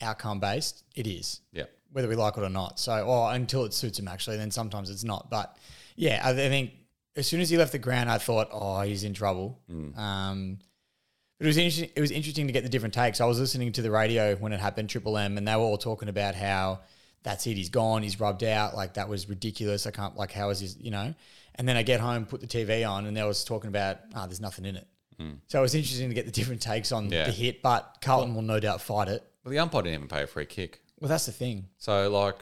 [0.00, 2.78] outcome based, it is Yeah, whether we like it or not.
[2.78, 5.30] So, or until it suits him, actually, then sometimes it's not.
[5.30, 5.56] But
[5.96, 6.72] yeah, I, think
[7.16, 9.58] as soon as he left the ground, I thought, oh, he's in trouble.
[9.96, 10.58] Um,
[11.38, 11.90] But it was interesting.
[11.96, 13.20] It was interesting to get the different takes.
[13.20, 15.78] I was listening to the radio when it happened, Triple M, and they were all
[15.78, 16.80] talking about how
[17.22, 17.56] that's it.
[17.56, 18.02] He's gone.
[18.02, 18.74] He's rubbed out.
[18.76, 19.86] Like that was ridiculous.
[19.86, 20.16] I can't.
[20.16, 20.76] Like how is his?
[20.78, 21.14] You know.
[21.54, 24.26] And then I get home, put the TV on, and they was talking about ah,
[24.26, 24.86] there's nothing in it.
[25.48, 27.24] So it was interesting to get the different takes on Yeah.
[27.24, 27.60] the hit.
[27.60, 29.24] But Carlton will no doubt fight it.
[29.42, 30.80] Well, the umpire didn't even pay a free kick.
[31.00, 31.66] Well, that's the thing.
[31.78, 32.36] So like,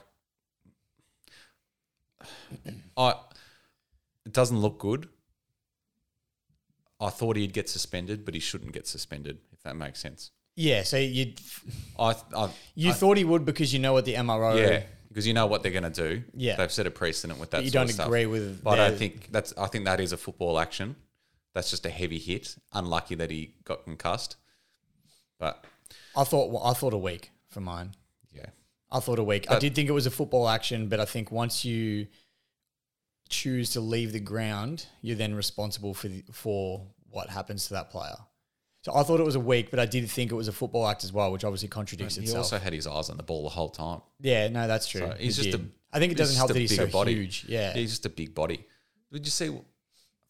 [2.97, 3.15] I
[4.25, 5.09] it doesn't look good.
[7.01, 9.39] I thought he'd get suspended, but he shouldn't get suspended.
[9.53, 10.31] If that makes sense.
[10.55, 10.83] Yeah.
[10.83, 11.35] So you
[11.99, 14.59] I, I you thought he would because you know what the MRO.
[14.59, 16.23] yeah, because you know what they're going to do.
[16.35, 16.57] Yeah.
[16.57, 17.59] they've set a precedent with that.
[17.59, 18.07] But you don't of stuff.
[18.07, 19.53] agree with But I think that's.
[19.59, 20.97] I think that is a football action.
[21.55, 22.57] That's just a heavy hit.
[22.73, 24.37] Unlucky that he got concussed.
[25.39, 25.65] But
[26.17, 26.51] I thought.
[26.51, 27.93] Well, I thought a week for mine.
[28.91, 29.51] I thought a week.
[29.51, 32.07] I did think it was a football action, but I think once you
[33.29, 37.91] choose to leave the ground, you're then responsible for the, for what happens to that
[37.91, 38.15] player.
[38.83, 40.87] So I thought it was a week, but I did think it was a football
[40.87, 42.23] act as well, which obviously contradicts itself.
[42.25, 42.45] he itself.
[42.45, 44.01] also had his eyes on the ball the whole time.
[44.21, 45.01] yeah, no, that's true.
[45.01, 45.69] So he's He just did.
[45.69, 45.97] a.
[45.97, 47.15] I think it doesn't help that he's so body.
[47.15, 47.47] huge.
[47.49, 47.73] Yeah.
[47.73, 48.65] he's just a big body.
[49.13, 49.49] Did you see?
[49.49, 49.61] I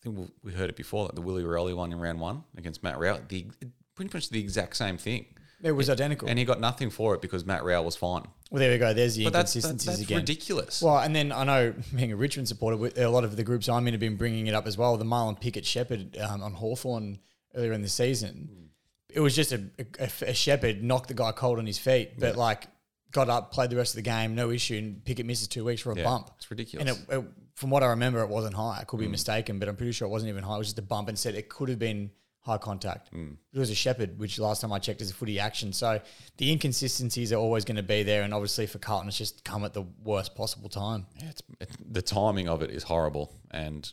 [0.03, 2.99] think we- heard it before, like the Willie Rioli one in round one against Matt
[2.99, 3.47] Rowell, The
[3.95, 5.27] pretty much the exact same thing,
[5.63, 6.29] it was identical.
[6.29, 8.27] and he got nothing for it because Matt Rowell was fine.
[8.51, 8.93] well, there we go.
[8.95, 10.19] There's the But that's that, inconsistencies that's again.
[10.19, 10.83] ridiculous.
[10.83, 13.69] Well, and then I know being a Richmond supporter, with- a lot of the groups
[13.69, 14.97] I'm in have been bringing it up as well.
[14.97, 17.19] The Marlon Pickett Shepherd um, on Hawthorn
[17.55, 18.71] earlier in the season.
[19.09, 19.63] It was just a,
[19.99, 22.67] a, a Shepherd knocked the guy cold on his feet, but like
[23.13, 25.81] got up, played the rest of the game, no issue, and Pickett misses two weeks
[25.81, 26.31] for a Yeah, bump.
[26.37, 26.87] it's ridiculous.
[26.87, 28.79] And it, it, from what I remember, it wasn't high.
[28.81, 29.05] I could Mm.
[29.05, 30.57] be mistaken, but I'm pretty sure it wasn't even high.
[30.57, 32.11] It was just a bump and said it could have been
[32.47, 33.13] high contact.
[33.13, 33.37] Mm.
[33.53, 35.73] It was a Shepherd, which last time I checked is a footy action.
[35.73, 36.01] So
[36.37, 38.23] the inconsistencies are always going to be there.
[38.23, 41.07] And obviously for Carlton, it's just come at the worst possible time.
[41.21, 43.93] Yeah, it's, it, the timing of it is horrible, and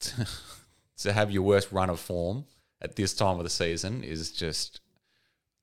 [0.98, 2.44] to have your worst run of form
[2.82, 4.80] at this time of the season is just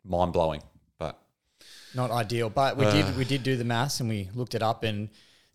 [0.03, 0.63] mind blowing.
[0.97, 1.21] But
[1.93, 4.83] Not ideal, but we did we did do the maths and we looked it up.
[4.83, 5.09] And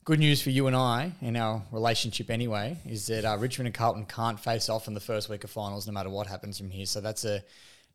[0.05, 3.75] good news for you and I in our relationship anyway is that uh, Richmond and
[3.75, 6.71] Carlton can't face off in the first week of finals, no matter what happens from
[6.71, 6.87] here.
[6.87, 7.43] So that's a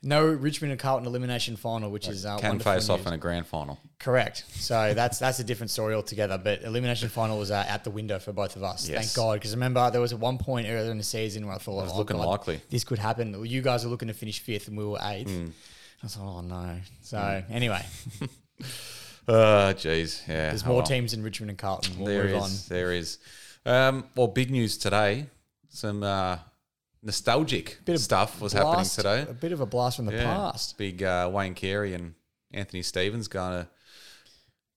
[0.01, 3.45] no Richmond and Carlton elimination final, which is uh, can face off in a grand
[3.45, 3.77] final.
[3.99, 4.45] Correct.
[4.49, 6.37] So that's that's a different story altogether.
[6.37, 8.87] But elimination final was uh, out the window for both of us.
[8.87, 8.97] Yes.
[8.99, 9.33] Thank God.
[9.33, 11.83] Because remember, there was at one point earlier in the season where I thought, it
[11.83, 12.61] was oh, looking God, likely.
[12.69, 13.45] this could happen.
[13.45, 15.29] You guys are looking to finish fifth, and we were eighth.
[15.29, 15.47] Hmm.
[16.01, 16.79] I was like, oh no.
[17.01, 17.85] So anyway,
[19.29, 20.49] Uh, jeez, yeah.
[20.49, 20.85] there's oh more well.
[20.85, 21.97] teams in Richmond and Carlton.
[21.97, 23.17] We'll There move is, there is.
[23.65, 25.27] Um, well, big news today.
[25.69, 26.37] Some uh,
[27.03, 28.65] nostalgic Bit of stuff was on.
[28.65, 29.25] happening today.
[29.29, 30.23] A bit of a blast from the Yeah.
[30.23, 30.77] past.
[30.77, 32.15] Big uh, Wayne Carey and
[32.51, 33.67] Anthony Stevens going to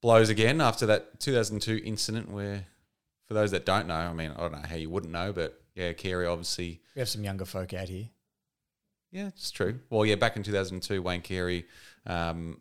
[0.03, 2.67] blows again after that 2002 incident where,
[3.29, 5.63] for those that don't know, I mean, I don't know how you wouldn't know, but
[5.75, 8.09] yeah, Carey obviously, We have some younger folk out here.
[9.11, 9.79] yeah, it's true.
[9.89, 11.65] Well, yeah, back in 2002, Wayne Carey
[12.07, 12.61] um,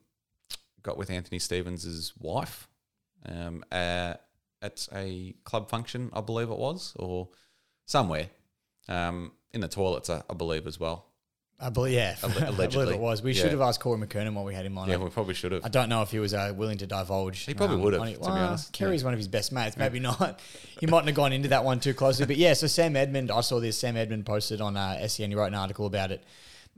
[0.83, 2.67] got with Anthony Stevens' wife
[3.25, 4.15] um, uh,
[4.61, 7.29] at a club function, I believe it was, or
[7.85, 8.27] somewhere
[8.87, 11.05] um, in the toilets, I, I believe as well.
[11.63, 13.21] I believe, yeah, I believe it was.
[13.21, 13.43] We Yeah.
[13.43, 14.89] should have asked Corey McKernan while we had him on.
[14.89, 15.63] Yeah, we probably should have.
[15.63, 17.45] I don't know if he was uh, willing to divulge.
[17.45, 18.15] He probably would have, it.
[18.15, 18.73] to be honest.
[18.73, 19.77] Carey's one of his best mates.
[19.77, 20.39] Maybe not.
[20.79, 22.25] He mightn't have gone into that one too closely.
[22.25, 23.77] But yeah, so Sam Edmund, I saw this.
[23.77, 25.29] Sam Edmund posted on uh, SEN.
[25.29, 26.23] He wrote an article about it.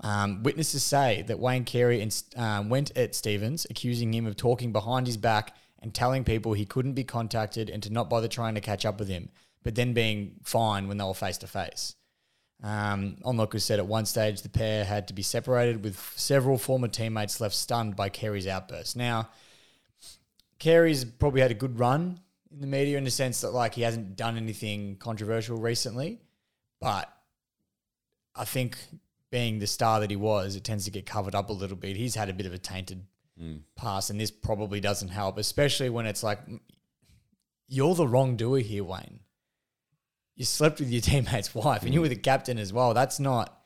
[0.01, 4.71] Um, witnesses say that Wayne Carey and, um, went at Stevens, accusing him of talking
[4.71, 8.56] behind his back and telling people he couldn't be contacted and to not bother trying
[8.56, 9.29] to catch up with him,
[9.63, 11.95] but then being fine when they were face to face.
[12.63, 16.88] Um, Onlookers said at one stage the pair had to be separated with several former
[16.88, 18.95] teammates left stunned by Carey's outburst.
[18.95, 19.29] Now,
[20.60, 23.82] Carey's probably had a good run in the media in the sense that like he
[23.82, 26.21] hasn't done anything controversial recently,
[26.79, 27.12] but
[28.34, 28.77] I think
[29.34, 31.98] being the star that he was, it tends to get covered up a little bit.
[31.98, 33.04] He's had a bit of a tainted
[33.41, 33.62] mm.
[33.76, 36.38] past, and this probably doesn't help, especially when it's like
[37.67, 39.22] you're the wrongdoer here, Wayne.
[40.36, 42.12] You slept with your teammate's wife, and you were mm.
[42.12, 42.93] the captain as well.
[42.93, 43.60] That's not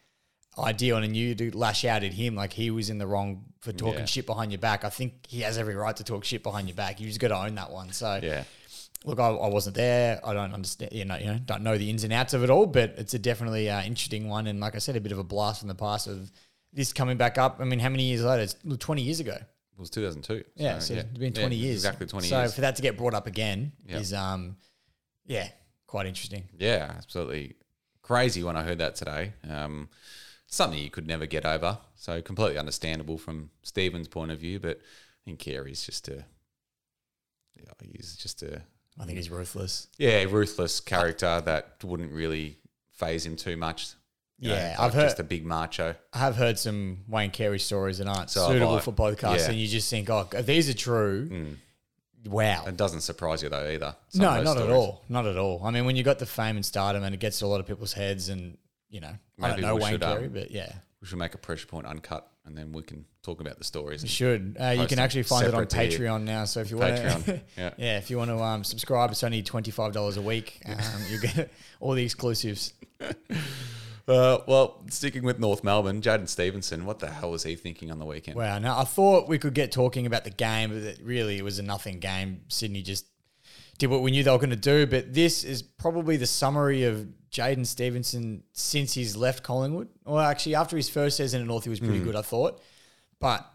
[0.58, 3.74] ideal, and you do lash out at him like he was in the wrong for
[3.74, 4.06] talking Yeah.
[4.06, 4.86] shit behind your back.
[4.86, 7.02] I think he has every right to talk shit behind your back.
[7.02, 7.92] You just got to own that one.
[7.92, 8.46] So Yeah.
[9.06, 10.20] Look, I, I wasn't there.
[10.26, 12.50] I don't understand, you know, you know, don't know the ins and outs of it
[12.50, 14.48] all, but it's a definitely uh, interesting one.
[14.48, 16.32] And like I said, a bit of a blast from the past of
[16.74, 17.58] this coming back up.
[17.60, 18.44] I mean, how many years later?
[18.44, 19.34] It's 20 years ago.
[19.36, 20.44] It was 2002.
[20.56, 21.76] Yeah, so, it's been 20 Yeah, years.
[21.78, 22.56] Exactly 20 so years.
[22.56, 24.00] for that to get brought up again Yeah.
[24.00, 24.58] is, um,
[25.26, 25.50] yeah,
[25.86, 26.50] quite interesting.
[26.58, 27.56] Yeah, absolutely
[28.02, 29.34] crazy when I heard that today.
[29.48, 29.90] Um,
[30.48, 31.78] something you could never get over.
[31.96, 36.26] So completely understandable from Stevens' point of view, but I think Carey's just a,
[37.56, 38.64] yeah, he's just a
[39.00, 39.88] I think he's ruthless.
[39.98, 42.58] yeah ruthless character that wouldn't really
[42.94, 43.90] phase him too much.
[44.40, 45.96] You know, Yeah, like I've heard- just a big macho.
[46.14, 49.50] I have heard some Wayne Carey stories that aren't So suitable for podcasts, Yeah.
[49.52, 51.56] and you just think, oh, if these are true,
[52.26, 52.66] wow.
[52.68, 53.96] It doesn't surprise you though either.
[54.10, 54.76] some No, those not at stories.
[54.76, 55.04] all.
[55.10, 55.62] Not at all.
[55.64, 57.60] I mean, when you got the fame and stardom, and it gets to a lot
[57.60, 58.58] of people's heads, and
[58.90, 61.18] you know, I Maybe don't know we Wayne should, um, Carey, but yeah, We should
[61.18, 64.02] make a pressure point uncut, and then we can talk about the stories.
[64.02, 64.58] you should.
[64.60, 66.00] Uh, you can actually find it on separate to you.
[66.00, 66.46] Patreon now.
[66.46, 67.70] So if you want to, Patreon, yeah.
[67.78, 70.62] yeah, if you want to um, subscribe, it's only twenty five dollars a week.
[70.66, 70.78] Um,
[71.10, 72.74] you get all the exclusives.
[74.10, 78.00] Uh, well, sticking with North Melbourne, Jaidyn Stephenson, what the hell was he thinking on
[78.00, 78.38] the weekend?
[78.38, 78.58] Wow.
[78.58, 81.60] Now I thought we could get talking about the game, but it really it was
[81.60, 82.40] a nothing game.
[82.48, 83.06] Sydney just
[83.78, 84.88] did what we knew they were going to do.
[84.88, 87.06] But this is probably the summary of
[87.38, 89.90] Jaidyn Stephenson since he's left Collingwood.
[90.06, 92.06] Well, actually, after his first season at North, he was pretty hmm.
[92.06, 92.62] good, I thought.
[93.20, 93.48] But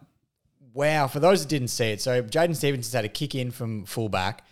[0.73, 3.85] wow, for those that didn't see it, so Jaidyn Stephenson's had a kick in from
[3.85, 4.45] fullback.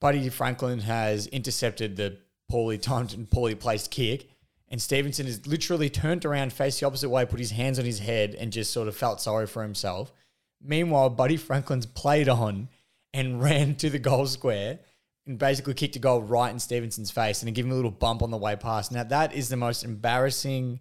[0.00, 4.30] Buddy Franklin has intercepted the poorly timed and poorly placed kick.
[4.70, 7.98] And Stephenson has literally turned around, faced the opposite way, put his hands on his
[7.98, 10.12] head, and just sort of felt sorry for himself.
[10.62, 12.68] Meanwhile, Buddy Franklin's played on
[13.12, 14.80] and ran to the goal square
[15.28, 18.22] and basically kicked a goal right in Stephenson's face and gave him a little bump
[18.22, 18.90] on the way past.
[18.90, 20.80] Now, that is the most embarrassing.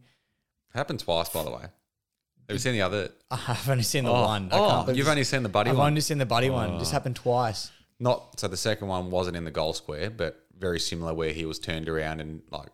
[0.73, 1.61] Happened twice, by the way.
[1.61, 3.09] Have you seen the other?
[3.29, 4.49] I've only seen the Oh, one.
[4.51, 5.87] Oh, you've only seen the buddy I've one.
[5.87, 6.75] only seen the Buddy one.
[6.75, 6.93] It just oh.
[6.93, 7.71] happened twice.
[7.99, 11.45] Not so the second one wasn't in the goal square, but very similar where he
[11.45, 12.69] was turned around and like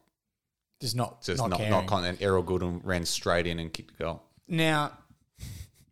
[0.79, 3.97] Just not, just not, not not, con- and Errol Gulden ran straight in and kicked
[3.97, 4.23] the goal.
[4.47, 4.91] Now,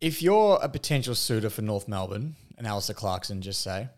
[0.00, 3.88] if you're a potential suitor for North Melbourne, and Alastair Clarkson, just say,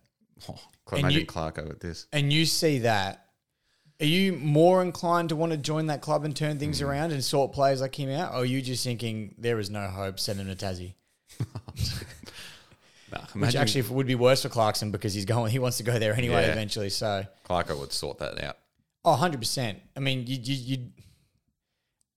[0.93, 2.07] Oh, imagine you- Clark over this.
[2.13, 3.25] and you see that,
[4.01, 6.87] are you more inclined to want to join that club and turn things mm.
[6.87, 8.33] around and sort players like him out?
[8.33, 10.95] Or are you just thinking there is no hope, send him to Tassie?
[13.13, 15.99] Nah, Which actually would be worse for Clarkson because he's going, he wants to go
[15.99, 16.53] there anyway Yeah.
[16.53, 16.91] eventually.
[16.91, 18.57] So, Clarko would sort that out.
[19.05, 19.77] oh, 100%.
[19.97, 20.87] I mean, you, you, you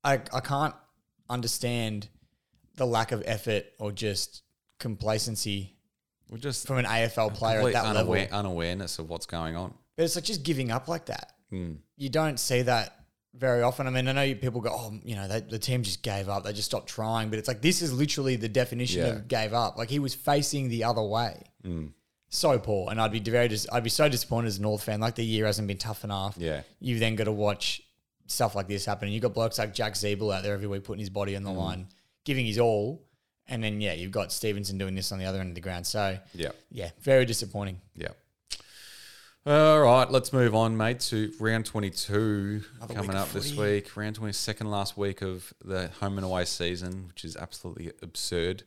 [0.03, 0.73] I, I can't
[1.29, 2.07] understand
[2.77, 4.41] the lack of effort or just
[4.79, 5.76] complacency
[6.29, 8.15] We're just from an AFL player at that level.
[8.15, 9.73] unawareness of what's going on.
[9.95, 11.33] But it's like just giving up like that.
[11.49, 11.73] Hmm.
[11.95, 12.93] You don't see that
[13.33, 13.87] very often.
[13.87, 16.27] I mean, I know you- people go, oh, you know, they, the team just gave
[16.27, 16.43] up.
[16.43, 17.29] They just stopped trying.
[17.29, 19.07] But it's like, this is literally the definition Yeah.
[19.13, 19.77] of gave up.
[19.77, 21.41] Like he was facing the other way.
[21.63, 21.87] Hmm.
[22.29, 22.91] So poor.
[22.91, 24.99] And I'd be very, dis- I'd be so disappointed as a North fan.
[24.99, 26.35] Like the year hasn't been tough enough.
[26.37, 26.61] Yeah.
[26.79, 27.81] You've then got to watch
[28.25, 29.05] stuff like this happen.
[29.07, 31.43] And you've got blokes like Jack Ziebell out there every week putting his body on
[31.43, 31.57] the Hmm.
[31.57, 31.87] line,
[32.25, 33.06] giving his all.
[33.49, 35.87] And then, yeah, you've got Stephenson doing this on the other end of the ground.
[35.87, 36.49] So, Yeah.
[36.69, 37.79] yeah, very disappointing.
[37.95, 38.09] Yeah.
[39.45, 43.95] All right, let's move on, mate, to round 22 Another coming up this week.
[43.95, 48.63] Round 22nd last week of the home and away season, which is absolutely absurd.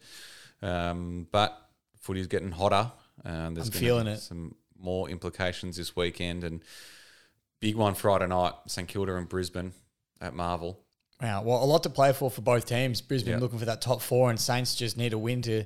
[0.62, 1.68] Um, but
[2.00, 2.90] footy's getting hotter.
[3.26, 4.20] Um, there's I'm feeling be it.
[4.20, 6.44] Some more implications this weekend.
[6.44, 6.62] And
[7.60, 9.74] big one Friday night, St Kilda and Brisbane
[10.18, 10.80] at Marvel.
[11.20, 11.42] Wow.
[11.42, 13.00] Well, a lot to play for for both teams.
[13.00, 13.38] Brisbane Yeah.
[13.40, 15.64] looking for that top four, and Saints just need a win to,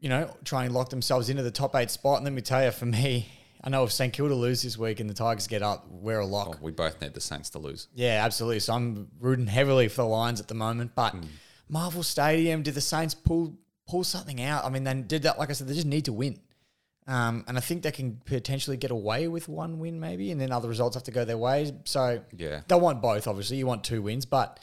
[0.00, 2.16] you know, try and lock themselves into the top eight spot.
[2.18, 3.26] And let me tell you, for me,
[3.62, 6.26] I know if St Kilda lose this week and the Tigers get up, we're a
[6.26, 6.56] lock.
[6.56, 7.88] Oh, we both need the Saints to lose.
[7.94, 8.60] Yeah, absolutely.
[8.60, 10.92] So I'm rooting heavily for the Lions at the moment.
[10.94, 11.22] But Hmm.
[11.68, 14.64] Marvel Stadium, did the Saints pull pull something out?
[14.64, 15.38] I mean, they did that.
[15.38, 16.40] Like I said, they just need to win.
[17.06, 20.50] Um, and I think they can potentially get away with one win, maybe, and then
[20.52, 21.70] other results have to go their way.
[21.84, 22.62] So Yeah.
[22.66, 23.26] they'll want both.
[23.26, 24.58] Obviously, you want two wins, but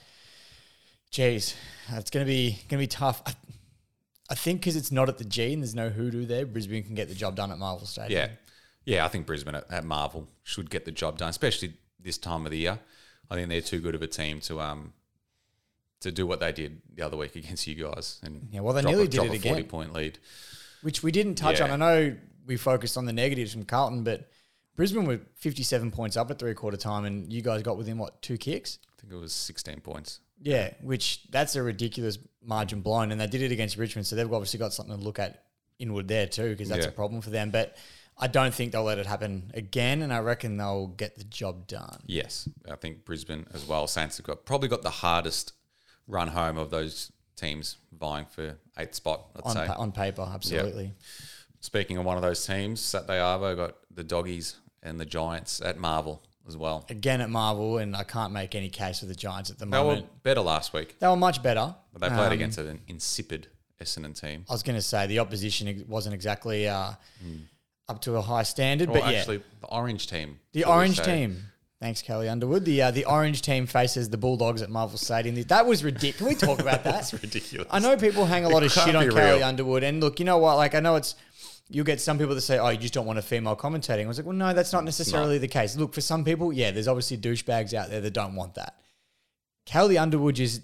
[1.11, 1.55] geez,
[1.91, 3.21] it's gonna be gonna be tough.
[3.25, 3.33] I,
[4.29, 6.95] I think because it's not at the G and there's no hoodoo there, Brisbane can
[6.95, 8.29] get the job done at Marvel Stadium.
[8.29, 8.35] Yeah.
[8.83, 12.45] Yeah, I think Brisbane at, at Marvel should get the job done, especially this time
[12.45, 12.79] of the year.
[13.29, 14.93] I think they're too good of a team to um
[15.99, 18.19] to do what they did the other week against you guys.
[18.23, 19.63] And Yeah, well, they nearly a, did it a forty again.
[19.65, 20.17] point lead.
[20.81, 21.65] which we didn't touch Yeah.
[21.71, 21.71] on.
[21.71, 22.17] I know
[22.51, 24.29] we focused on the negatives from Carlton, but
[24.75, 28.21] Brisbane were 57 points up at three quarter time, and you guys got within what
[28.21, 28.77] two kicks?
[28.89, 30.19] I think it was sixteen points.
[30.43, 34.31] Yeah, which that's a ridiculous margin blown, and they did it against Richmond, so they've
[34.31, 35.45] obviously got something to look at
[35.79, 36.89] inward there too, because that's Yeah.
[36.91, 37.51] a problem for them.
[37.51, 37.77] But
[38.17, 41.67] I don't think they'll let it happen again, and I reckon they'll get the job
[41.67, 42.01] done.
[42.05, 43.87] Yes, I think Brisbane as well.
[43.87, 45.53] Saints have got probably got the hardest
[46.07, 49.29] run home of those teams vying for eighth spot.
[49.35, 49.65] Let's On, say.
[49.67, 50.93] pa- on paper, absolutely.
[51.61, 55.77] Speaking of one of those teams, Saturday Arvo got the doggies and the Giants at
[55.77, 56.85] Marvel as well.
[56.89, 59.81] Again at Marvel, and I can't make any case for the Giants at the moment.
[59.83, 60.23] They were moment.
[60.23, 61.75] better last week, They were much better.
[61.93, 63.47] but they played Um, against an insipid
[63.79, 64.45] Essendon team.
[64.49, 66.93] I was going to say the opposition ex- wasn't exactly uh,
[67.87, 70.39] up to a high standard, Well, but yeah, actually, the orange team.
[70.53, 71.03] the shall we orange say.
[71.05, 71.45] team.
[71.79, 72.63] Thanks, Kelli Underwood.
[72.63, 75.35] The uh, the orange team faces the Bulldogs at Marvel Stadium.
[75.47, 76.17] That was ridiculous.
[76.17, 76.93] Can we talk about that?
[76.93, 77.67] That's ridiculous.
[77.71, 79.43] I know people hang a lot of shit on be Kelli real.
[79.43, 80.57] Underwood, and look, you know what?
[80.57, 81.15] Like, I know it's
[81.71, 84.07] you'll get some people that say, "Oh, you just don't want a female commentating." I
[84.07, 86.87] was like, "Well, no, that's not necessarily the case." Look, for some people, yeah, there's
[86.87, 88.75] obviously douchebags out there that don't want that.
[89.65, 90.61] Kaylee Underwood is,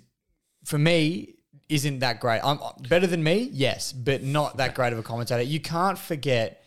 [0.65, 1.35] for me,
[1.69, 2.41] isn't that great.
[2.43, 5.41] I'm better than me, yes, but not that great of a commentator.
[5.41, 6.63] You can't forget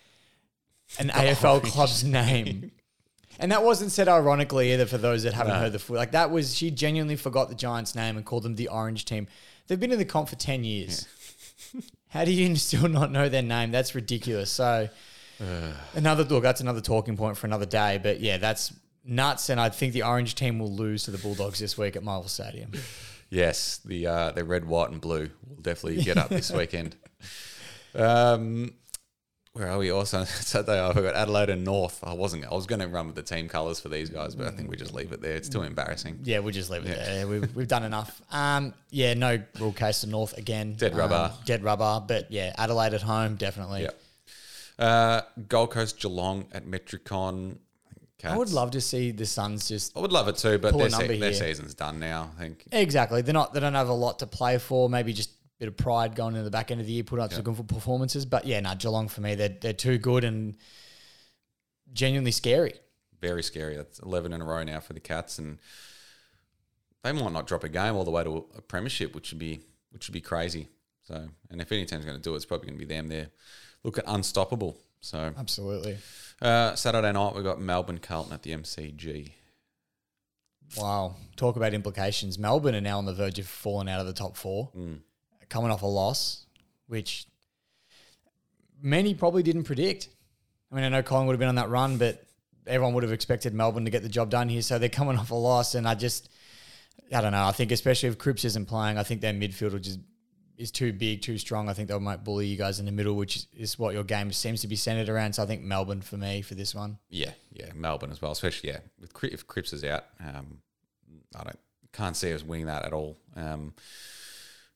[0.98, 2.70] an oh, AFL club's name.
[3.38, 5.60] And that wasn't said ironically either for those that haven't No.
[5.60, 5.96] heard the full.
[5.96, 9.28] Like that was she genuinely forgot the Giants' name and called them the Orange Team.
[9.66, 11.06] They've been in the comp for ten years.
[12.10, 13.70] How do you still not know their name?
[13.72, 14.50] That's ridiculous.
[14.50, 14.88] So
[15.94, 16.42] another look.
[16.42, 17.98] That's another talking point for another day.
[18.02, 18.72] But yeah, that's
[19.04, 19.48] nuts.
[19.48, 22.28] And I think the Orange Team will lose to the Bulldogs this week at Marvel
[22.28, 22.72] Stadium.
[23.30, 26.96] Yes, the uh, the red, white, and blue will definitely get up this weekend.
[27.94, 28.74] Um,
[29.52, 29.90] where are we?
[29.90, 31.98] Also Saturday, I've got Adelaide and North.
[32.04, 32.44] I wasn't.
[32.44, 34.70] I was going to run with the team colours for these guys, but I think
[34.70, 35.34] we just leave it there.
[35.36, 36.20] It's too embarrassing.
[36.22, 37.04] Yeah, we'll just leave it Yeah.
[37.04, 37.26] there.
[37.26, 38.22] We've, we've done enough.
[38.30, 40.76] Um, yeah, no rule case to North again.
[40.76, 41.32] Dead rubber.
[41.34, 42.02] Um, dead rubber.
[42.06, 43.82] But yeah, Adelaide at home, definitely.
[43.82, 43.90] Yeah.
[44.84, 47.58] Uh, Gold Coast Geelong at Metricon.
[48.22, 50.90] I would love to see the Suns just I would love it too, but their,
[50.90, 52.30] se- their season's done now.
[52.36, 52.64] I think.
[52.70, 53.22] exactly.
[53.22, 53.54] They're not.
[53.54, 54.90] They don't have a lot to play for.
[54.90, 57.32] Maybe just bit of pride going into the back end of the year, put up
[57.32, 58.26] some good performances.
[58.26, 60.56] But yeah, no, Geelong for me, they're they're too good and
[61.92, 62.72] genuinely scary.
[63.20, 63.76] very scary.
[63.76, 65.58] That's eleven in a row now for the Cats, and
[67.04, 69.60] they might not drop a game all the way to a premiership, which would be
[69.92, 70.68] which would be crazy.
[71.06, 73.08] So, and if any team's going to do it, it's probably going to be them.
[73.08, 73.30] They're
[73.84, 74.76] looking unstoppable.
[75.00, 75.96] So, Absolutely.
[76.42, 79.32] uh, Saturday night we've got Melbourne Carlton at the MCG.
[80.76, 81.16] Wow.
[81.36, 82.38] Talk about implications.
[82.38, 84.98] Melbourne are now on the verge of falling out of the top four, Mm.
[85.50, 86.46] Coming off a loss,
[86.86, 87.26] which
[88.80, 90.08] many probably didn't predict.
[90.72, 92.24] I mean, I know Colin would have been on that run, but
[92.66, 94.62] everyone would have expected Melbourne to get the job done here.
[94.62, 96.30] So they're coming off a loss, and I just,
[97.12, 97.44] I don't know.
[97.44, 99.98] I think especially if Cripps isn't playing, I think their midfield will just
[100.56, 101.70] is too big, too strong.
[101.70, 104.30] I think they might bully you guys in the middle, which is what your game
[104.30, 105.32] seems to be centered around.
[105.32, 106.98] So I think Melbourne for me for this one.
[107.08, 110.58] Yeah, yeah, Melbourne as well, especially yeah with if Cripps is out, um,
[111.34, 111.58] I don't
[111.92, 113.16] can't see us winning that at all.
[113.34, 113.74] Um,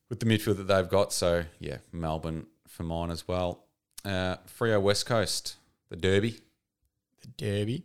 [0.09, 3.63] with the midfield that they've got, so yeah, Melbourne for mine as well.
[4.03, 5.55] Uh, Freo West Coast,
[5.89, 6.39] the Derby,
[7.21, 7.83] The Derby,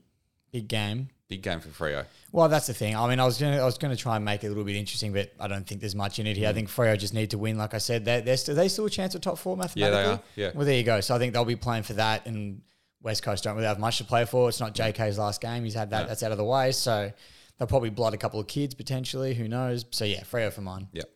[0.52, 1.08] big game.
[1.28, 2.04] big game for Freo.
[2.32, 2.94] Well, that's the thing.
[2.94, 4.76] I mean, I was gonna, I was gonna try and make it a little bit
[4.76, 6.48] interesting, but I don't think there's much in it here.
[6.48, 7.56] I think Freo just need to win.
[7.56, 9.82] Like I said, they're, they're still, they still a chance at top four mathematically.
[9.98, 10.50] Yeah, they are, yeah.
[10.54, 11.00] Well, there you go.
[11.00, 12.60] So I think they'll be playing for that, and
[13.02, 14.48] West Coast don't really have much to play for.
[14.50, 15.64] It's not JK's last game.
[15.64, 16.02] He's had that.
[16.02, 16.08] No.
[16.08, 16.72] That's out of the way.
[16.72, 17.10] So
[17.58, 19.32] they'll probably blood a couple of kids potentially.
[19.34, 19.86] Who knows?
[19.90, 20.88] So yeah, Freo for mine.
[20.92, 21.08] Yep.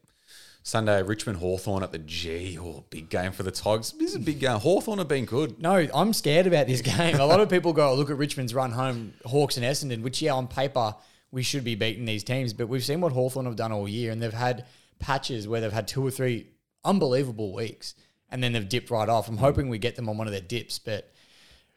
[0.66, 2.58] Sunday, Richmond Hawthorn at the G.
[2.58, 3.92] Oh, big game for the Togs.
[3.92, 4.58] This is a big game.
[4.58, 5.60] Hawthorn have been good.
[5.60, 7.20] No, I'm scared about this game.
[7.20, 10.32] A lot of people go, look at Richmond's run home, Hawks and Essendon, which, yeah,
[10.32, 10.94] on paper,
[11.30, 12.54] we should be beating these teams.
[12.54, 14.64] But we've seen what Hawthorn have done all year, and they've had
[14.98, 16.46] patches where they've had two or three
[16.82, 17.94] unbelievable weeks,
[18.30, 19.28] and then they've dipped right off.
[19.28, 21.12] I'm hoping we get them on one of their dips, but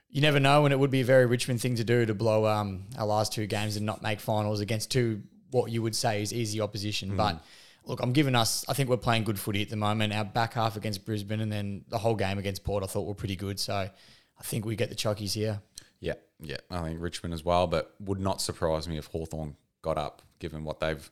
[0.10, 2.46] you never know, and it would be a very Richmond thing to do to blow
[2.46, 6.22] um, our last two games and not make finals against two, what you would say
[6.22, 7.18] is easy opposition.
[7.18, 7.44] But
[7.88, 10.14] look, I'm giving us, I think we're playing good footy at the moment.
[10.14, 13.16] Our back half against Brisbane and then the whole game against Port, I thought were
[13.16, 13.60] pretty good.
[13.60, 15.62] So I think we get the chockies here.
[16.00, 16.58] Yeah, yeah.
[16.70, 20.64] I think Richmond as well, but would not surprise me if Hawthorn got up, given
[20.64, 21.10] what they've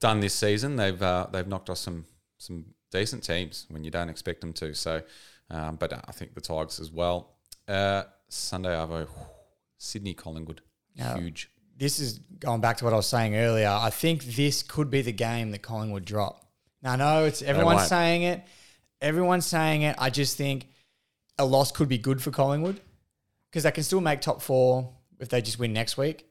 [0.00, 0.76] done this season.
[0.76, 2.06] They've uh, they've knocked off some
[2.38, 4.74] some decent teams when you don't expect them to.
[4.74, 5.02] So,
[5.50, 7.34] um, but I think the Tigers as well.
[7.68, 9.08] Uh, Sunday Arvo,
[9.76, 10.62] Sydney Collingwood,
[10.94, 11.50] huge.
[11.76, 13.68] This is going back to what I was saying earlier.
[13.68, 16.44] I think this could be the game that Collingwood drop.
[16.82, 18.42] Now, I know it's everyone's saying it.
[19.00, 19.96] Everyone's saying it.
[19.98, 20.68] I just think
[21.38, 22.80] a loss could be good for Collingwood
[23.50, 26.26] because they can still make top four if they just win next week.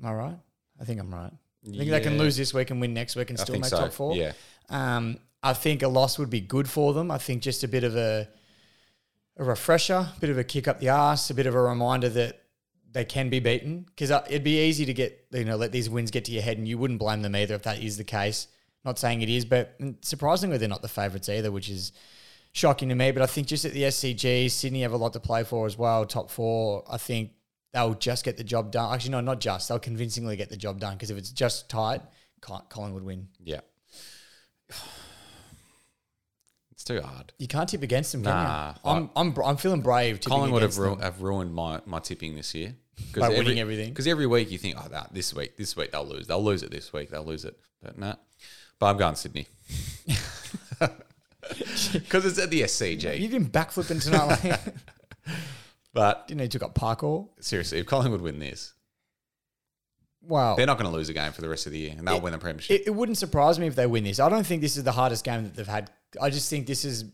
[0.00, 0.38] Am I right?
[0.80, 1.32] I think I'm right.
[1.66, 3.78] I think they can lose this week and win next week and still make so.
[3.78, 4.16] top four.
[4.16, 4.32] Yeah,
[4.70, 7.10] Um, I think a loss would be good for them.
[7.10, 8.28] I think just a bit of a
[9.36, 12.08] a refresher, a bit of a kick up the arse, a bit of a reminder
[12.10, 12.42] that
[12.92, 13.82] they can be beaten.
[13.88, 16.42] Because uh, it'd be easy to get you know let these wins get to your
[16.42, 18.48] head, and you wouldn't blame them either if that is the case.
[18.84, 21.92] Not saying it is, but mm, surprisingly they're not the favourites either, which is
[22.52, 23.10] shocking to me.
[23.12, 25.76] But I think just at the SCG, Sydney have a lot to play for as
[25.76, 26.06] well.
[26.06, 27.32] Top four, I think
[27.74, 28.94] they'll just get the job done.
[28.94, 29.68] Actually, no, not just.
[29.68, 32.00] They'll convincingly get the job done because if it's just tight,
[32.40, 33.28] Col- Colin would win.
[33.44, 33.60] yeah.
[36.72, 37.34] It's too hard.
[37.38, 38.90] You can't tip against them, can Nah, you?
[38.90, 40.18] I'm, I'm, br- I'm feeling brave.
[40.18, 42.74] tipping Collingwood have, ru- have ruined my, my tipping this year.
[43.16, 43.88] By winning everything.
[43.90, 46.26] Because every week you think, oh, that, this week, this week they'll lose.
[46.26, 47.10] They'll lose it this week.
[47.10, 47.58] They'll lose it.
[47.82, 48.14] But no.
[48.78, 49.46] But I'm going Sydney.
[51.92, 53.00] Because it's at the You SCG.
[53.18, 54.38] didn't backflip into tonight.
[55.92, 57.28] Like, But you took up parkour.
[57.40, 58.74] seriously, if Collingwood win this,
[60.22, 60.54] Wow.
[60.54, 62.16] they're not going to lose a game for the rest of the year and they'll
[62.18, 62.80] It- win the premiership.
[62.80, 64.20] It, it wouldn't surprise me if they win this.
[64.20, 65.90] I don't think this is the hardest game that they've had.
[66.20, 67.06] I just think this is.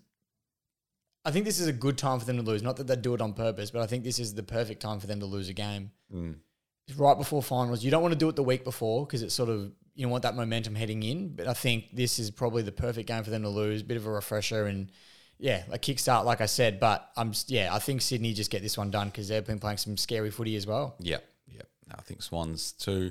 [1.27, 2.63] I think this is a good time for them to lose.
[2.63, 5.01] Not that they do it on purpose, but I think this is the perfect time
[5.01, 5.91] for them to lose a game.
[6.15, 6.37] Mm.
[6.97, 7.83] right before finals.
[7.85, 10.13] You don't want to do it the week before because it's sort of you know
[10.13, 11.35] want that momentum heading in.
[11.35, 13.83] But I think this is probably the perfect game for them to lose.
[13.83, 14.93] Bit of a refresher and
[15.39, 16.79] yeah, a kickstart, like I said.
[16.79, 19.79] But I'm yeah, I think Sydney just get this one done because they've been playing
[19.79, 20.95] some scary footy as well.
[21.01, 21.19] Yeah,
[21.49, 21.69] yep.
[21.93, 23.11] I think Swans too.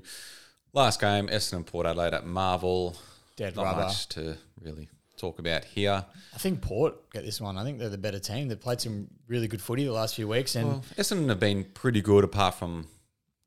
[0.72, 2.96] Last game, Essendon Port Adelaide at Marvel.
[3.36, 3.82] Dead Not rubber.
[3.82, 4.88] much to really
[5.18, 6.06] talk about here.
[6.34, 7.58] I think Port get this one.
[7.58, 8.48] I think they're the better team.
[8.48, 11.64] They've played some really good footy the last few weeks, and Well, Essendon have been
[11.64, 12.88] pretty good apart from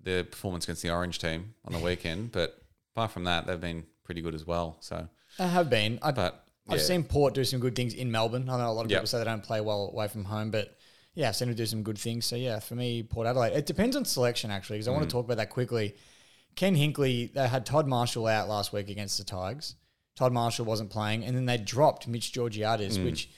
[0.01, 2.61] their performance against the Orange team on the weekend, but
[2.95, 4.77] apart from that, they've been pretty good as well.
[4.81, 5.09] So,
[5.39, 5.99] they have been.
[6.03, 6.85] I, but I've yeah.
[6.85, 8.49] seen Port do some good things in Melbourne.
[8.49, 8.99] I know a lot of Yep.
[9.01, 10.77] people say they don't play well away from home, but
[11.15, 12.27] yeah, I've seen them do some good things.
[12.27, 13.53] So yeah, for me, Port Adelaide.
[13.55, 14.95] It depends on selection actually, because I Mm.
[14.95, 15.95] want to talk about that quickly.
[16.57, 19.77] Ken Hinkley, they had Todd Marshall out last week against the Tigers.
[20.19, 23.05] Todd Marshall wasn't playing, and then they dropped Mitch Georgiades, Mm.
[23.05, 23.31] which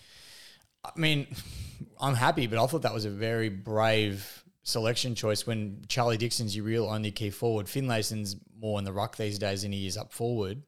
[0.82, 1.26] I mean,
[2.00, 6.56] I'm happy, but I thought that was a very brave selection choice when Charlie Dixon's
[6.56, 7.66] your real only key forward.
[7.66, 10.62] Finlayson's more in the ruck these days than he is up forward,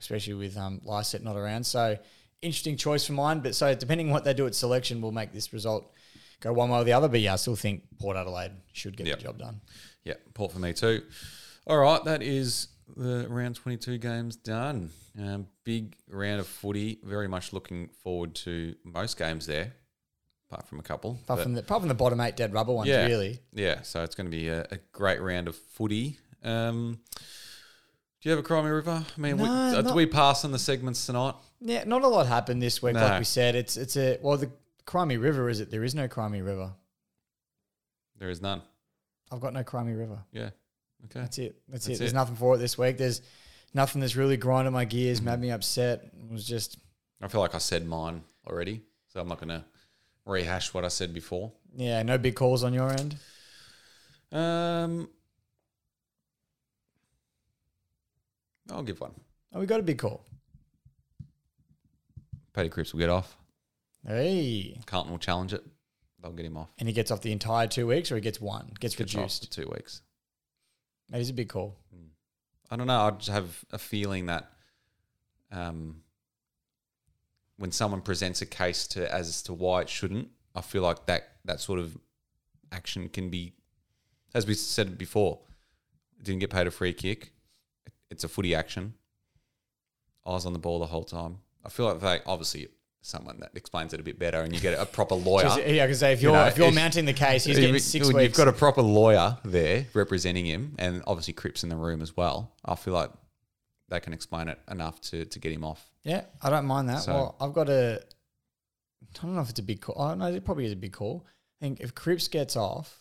[0.00, 1.64] especially with um, Lysett not around.
[1.66, 1.98] So
[2.42, 3.40] interesting choice for mine.
[3.40, 5.90] But so depending on what they do at selection will make this result
[6.40, 7.08] go one way or the other.
[7.08, 9.18] But yeah, I still think Port Adelaide should get Yep.
[9.18, 9.60] the job done.
[10.04, 11.02] Yeah, Port for me too.
[11.66, 14.90] All right, that is the round 22 games done.
[15.18, 16.98] Um, big round of footy.
[17.02, 19.72] Very much looking forward to most games there,
[20.50, 21.18] apart from a couple.
[21.24, 23.06] Apart from the apart from the bottom eight dead rubber ones, Yeah.
[23.06, 23.40] really.
[23.52, 26.18] yeah, so it's going to be a, a great round of footy.
[26.44, 27.00] Um,
[28.20, 29.04] do you have a Cry Me a River?
[29.16, 31.34] I mean, we, uh, do we pass on the segments tonight?
[31.60, 33.00] Yeah, not a lot happened this week, No.
[33.00, 33.54] like we said.
[33.54, 34.50] It's it's a well the
[34.84, 35.70] Cry Me a River is it?
[35.70, 36.72] There is no Cry Me a River.
[38.18, 38.62] There is none.
[39.32, 40.18] I've got no Cry Me a River.
[40.32, 40.50] Yeah.
[41.06, 41.20] Okay.
[41.20, 41.56] That's it.
[41.68, 41.98] That's, That's it.
[42.00, 42.98] There's nothing for it this week.
[42.98, 43.22] There's
[43.74, 46.02] nothing that's really grinding my gears, made me upset.
[46.04, 46.78] It was just
[47.22, 49.64] I feel like I said mine already, so I'm not going to
[50.24, 51.52] rehash what I said before.
[51.74, 53.16] yeah, no big calls on your end.
[54.32, 55.08] Um,
[58.70, 59.12] I'll give one.
[59.54, 60.24] Oh, we got a big call.
[62.52, 63.36] Paddy Cripps will get off.
[64.06, 64.80] Hey.
[64.86, 65.64] Carlton will challenge it.
[66.20, 66.70] They'll get him off.
[66.78, 68.72] And he gets off the entire two weeks or he gets one?
[68.80, 69.52] Gets Gets reduced.
[69.52, 70.02] two weeks.
[71.10, 71.76] That is a big call.
[72.70, 73.00] I don't know.
[73.00, 74.50] I just have a feeling that
[75.52, 76.02] um,
[77.58, 81.28] when someone presents a case to as to why it shouldn't, I feel like that
[81.44, 81.96] that sort of
[82.72, 83.52] action can be,
[84.34, 85.38] as we said before,
[86.22, 87.32] didn't get paid a free kick.
[88.10, 88.94] It's a footy action.
[90.24, 91.38] I was on the ball the whole time.
[91.64, 92.68] I feel like they obviously
[93.06, 95.44] someone that explains it a bit better, and you get a proper lawyer.
[95.66, 97.56] Yeah, I can say if You you're know, if you're if- mounting the case, he's
[97.58, 98.30] getting you- six when weeks.
[98.30, 102.16] You've got a proper lawyer there representing him, and obviously Cripps in the room as
[102.16, 102.52] well.
[102.64, 103.10] I feel like
[103.88, 105.88] they can explain it enough to, to get him off.
[106.02, 107.00] yeah, I don't mind that.
[107.02, 108.02] So- well, I've got a.
[109.02, 109.94] I don't know if it's a big call.
[109.98, 111.24] Oh no, it probably is a big call.
[111.60, 112.98] I think if Cripps gets off,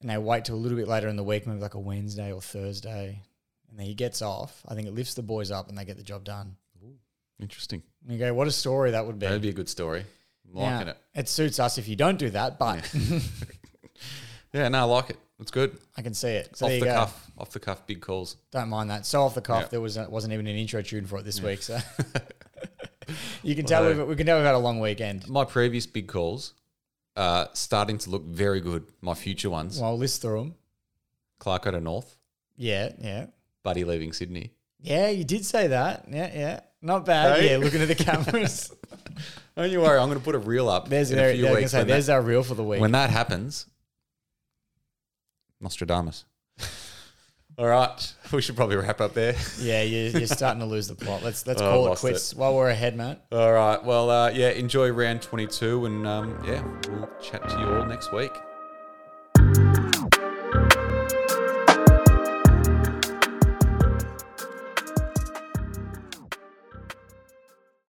[0.00, 2.30] and they wait till a little bit later in the week, maybe like a Wednesday
[2.32, 3.22] or Thursday,
[3.70, 5.96] and then he gets off, I think it lifts the boys up and they get
[5.96, 6.56] the job done.
[7.40, 7.82] Interesting.
[8.04, 9.26] And you go, what a story that would be.
[9.26, 10.04] That'd be a good story.
[10.48, 10.96] I'm Now, liking it.
[11.14, 12.88] It suits us if you don't do that, but
[14.52, 15.16] Yeah, no, I like it.
[15.38, 15.76] It's good.
[15.96, 16.56] I can see it.
[16.56, 16.98] So off there the you go.
[16.98, 18.36] cuff, off the cuff, big calls.
[18.50, 19.06] Don't mind that.
[19.06, 19.68] So off the cuff, Yeah.
[19.68, 21.62] there was wasn't even an intro tune for it this week.
[21.62, 21.78] So
[23.42, 25.28] you can tell Well, we've, we can tell we've had a long weekend.
[25.28, 26.54] My previous big calls
[27.16, 28.84] are starting to look very good.
[29.00, 30.54] My future ones: Well, list through them.
[31.38, 32.16] Clark out of North,
[32.58, 33.26] Yeah, yeah,
[33.62, 34.52] Buddy leaving Sydney.
[34.78, 35.08] yeah.
[35.08, 36.04] You did say that.
[36.10, 36.60] Yeah, yeah.
[36.82, 37.40] Not bad.
[37.40, 37.50] Hey.
[37.50, 38.72] Yeah, looking at the cameras.
[39.56, 41.42] Don't you worry, I'm going to put a reel up there's in there, a few
[41.44, 41.70] yeah, I was weeks.
[41.72, 42.80] say, there's that, our reel for the week.
[42.80, 43.66] when that happens,
[45.60, 46.24] Nostradamus.
[47.58, 49.34] All right, we should probably wrap up there.
[49.58, 51.22] yeah, you're, you're starting to lose the plot.
[51.22, 53.22] Let's let's Oh, call it quits while we're ahead, Matt.
[53.30, 57.66] All right, well, uh, yeah, enjoy round 22, and um, yeah, we'll chat to you
[57.66, 58.32] all next week.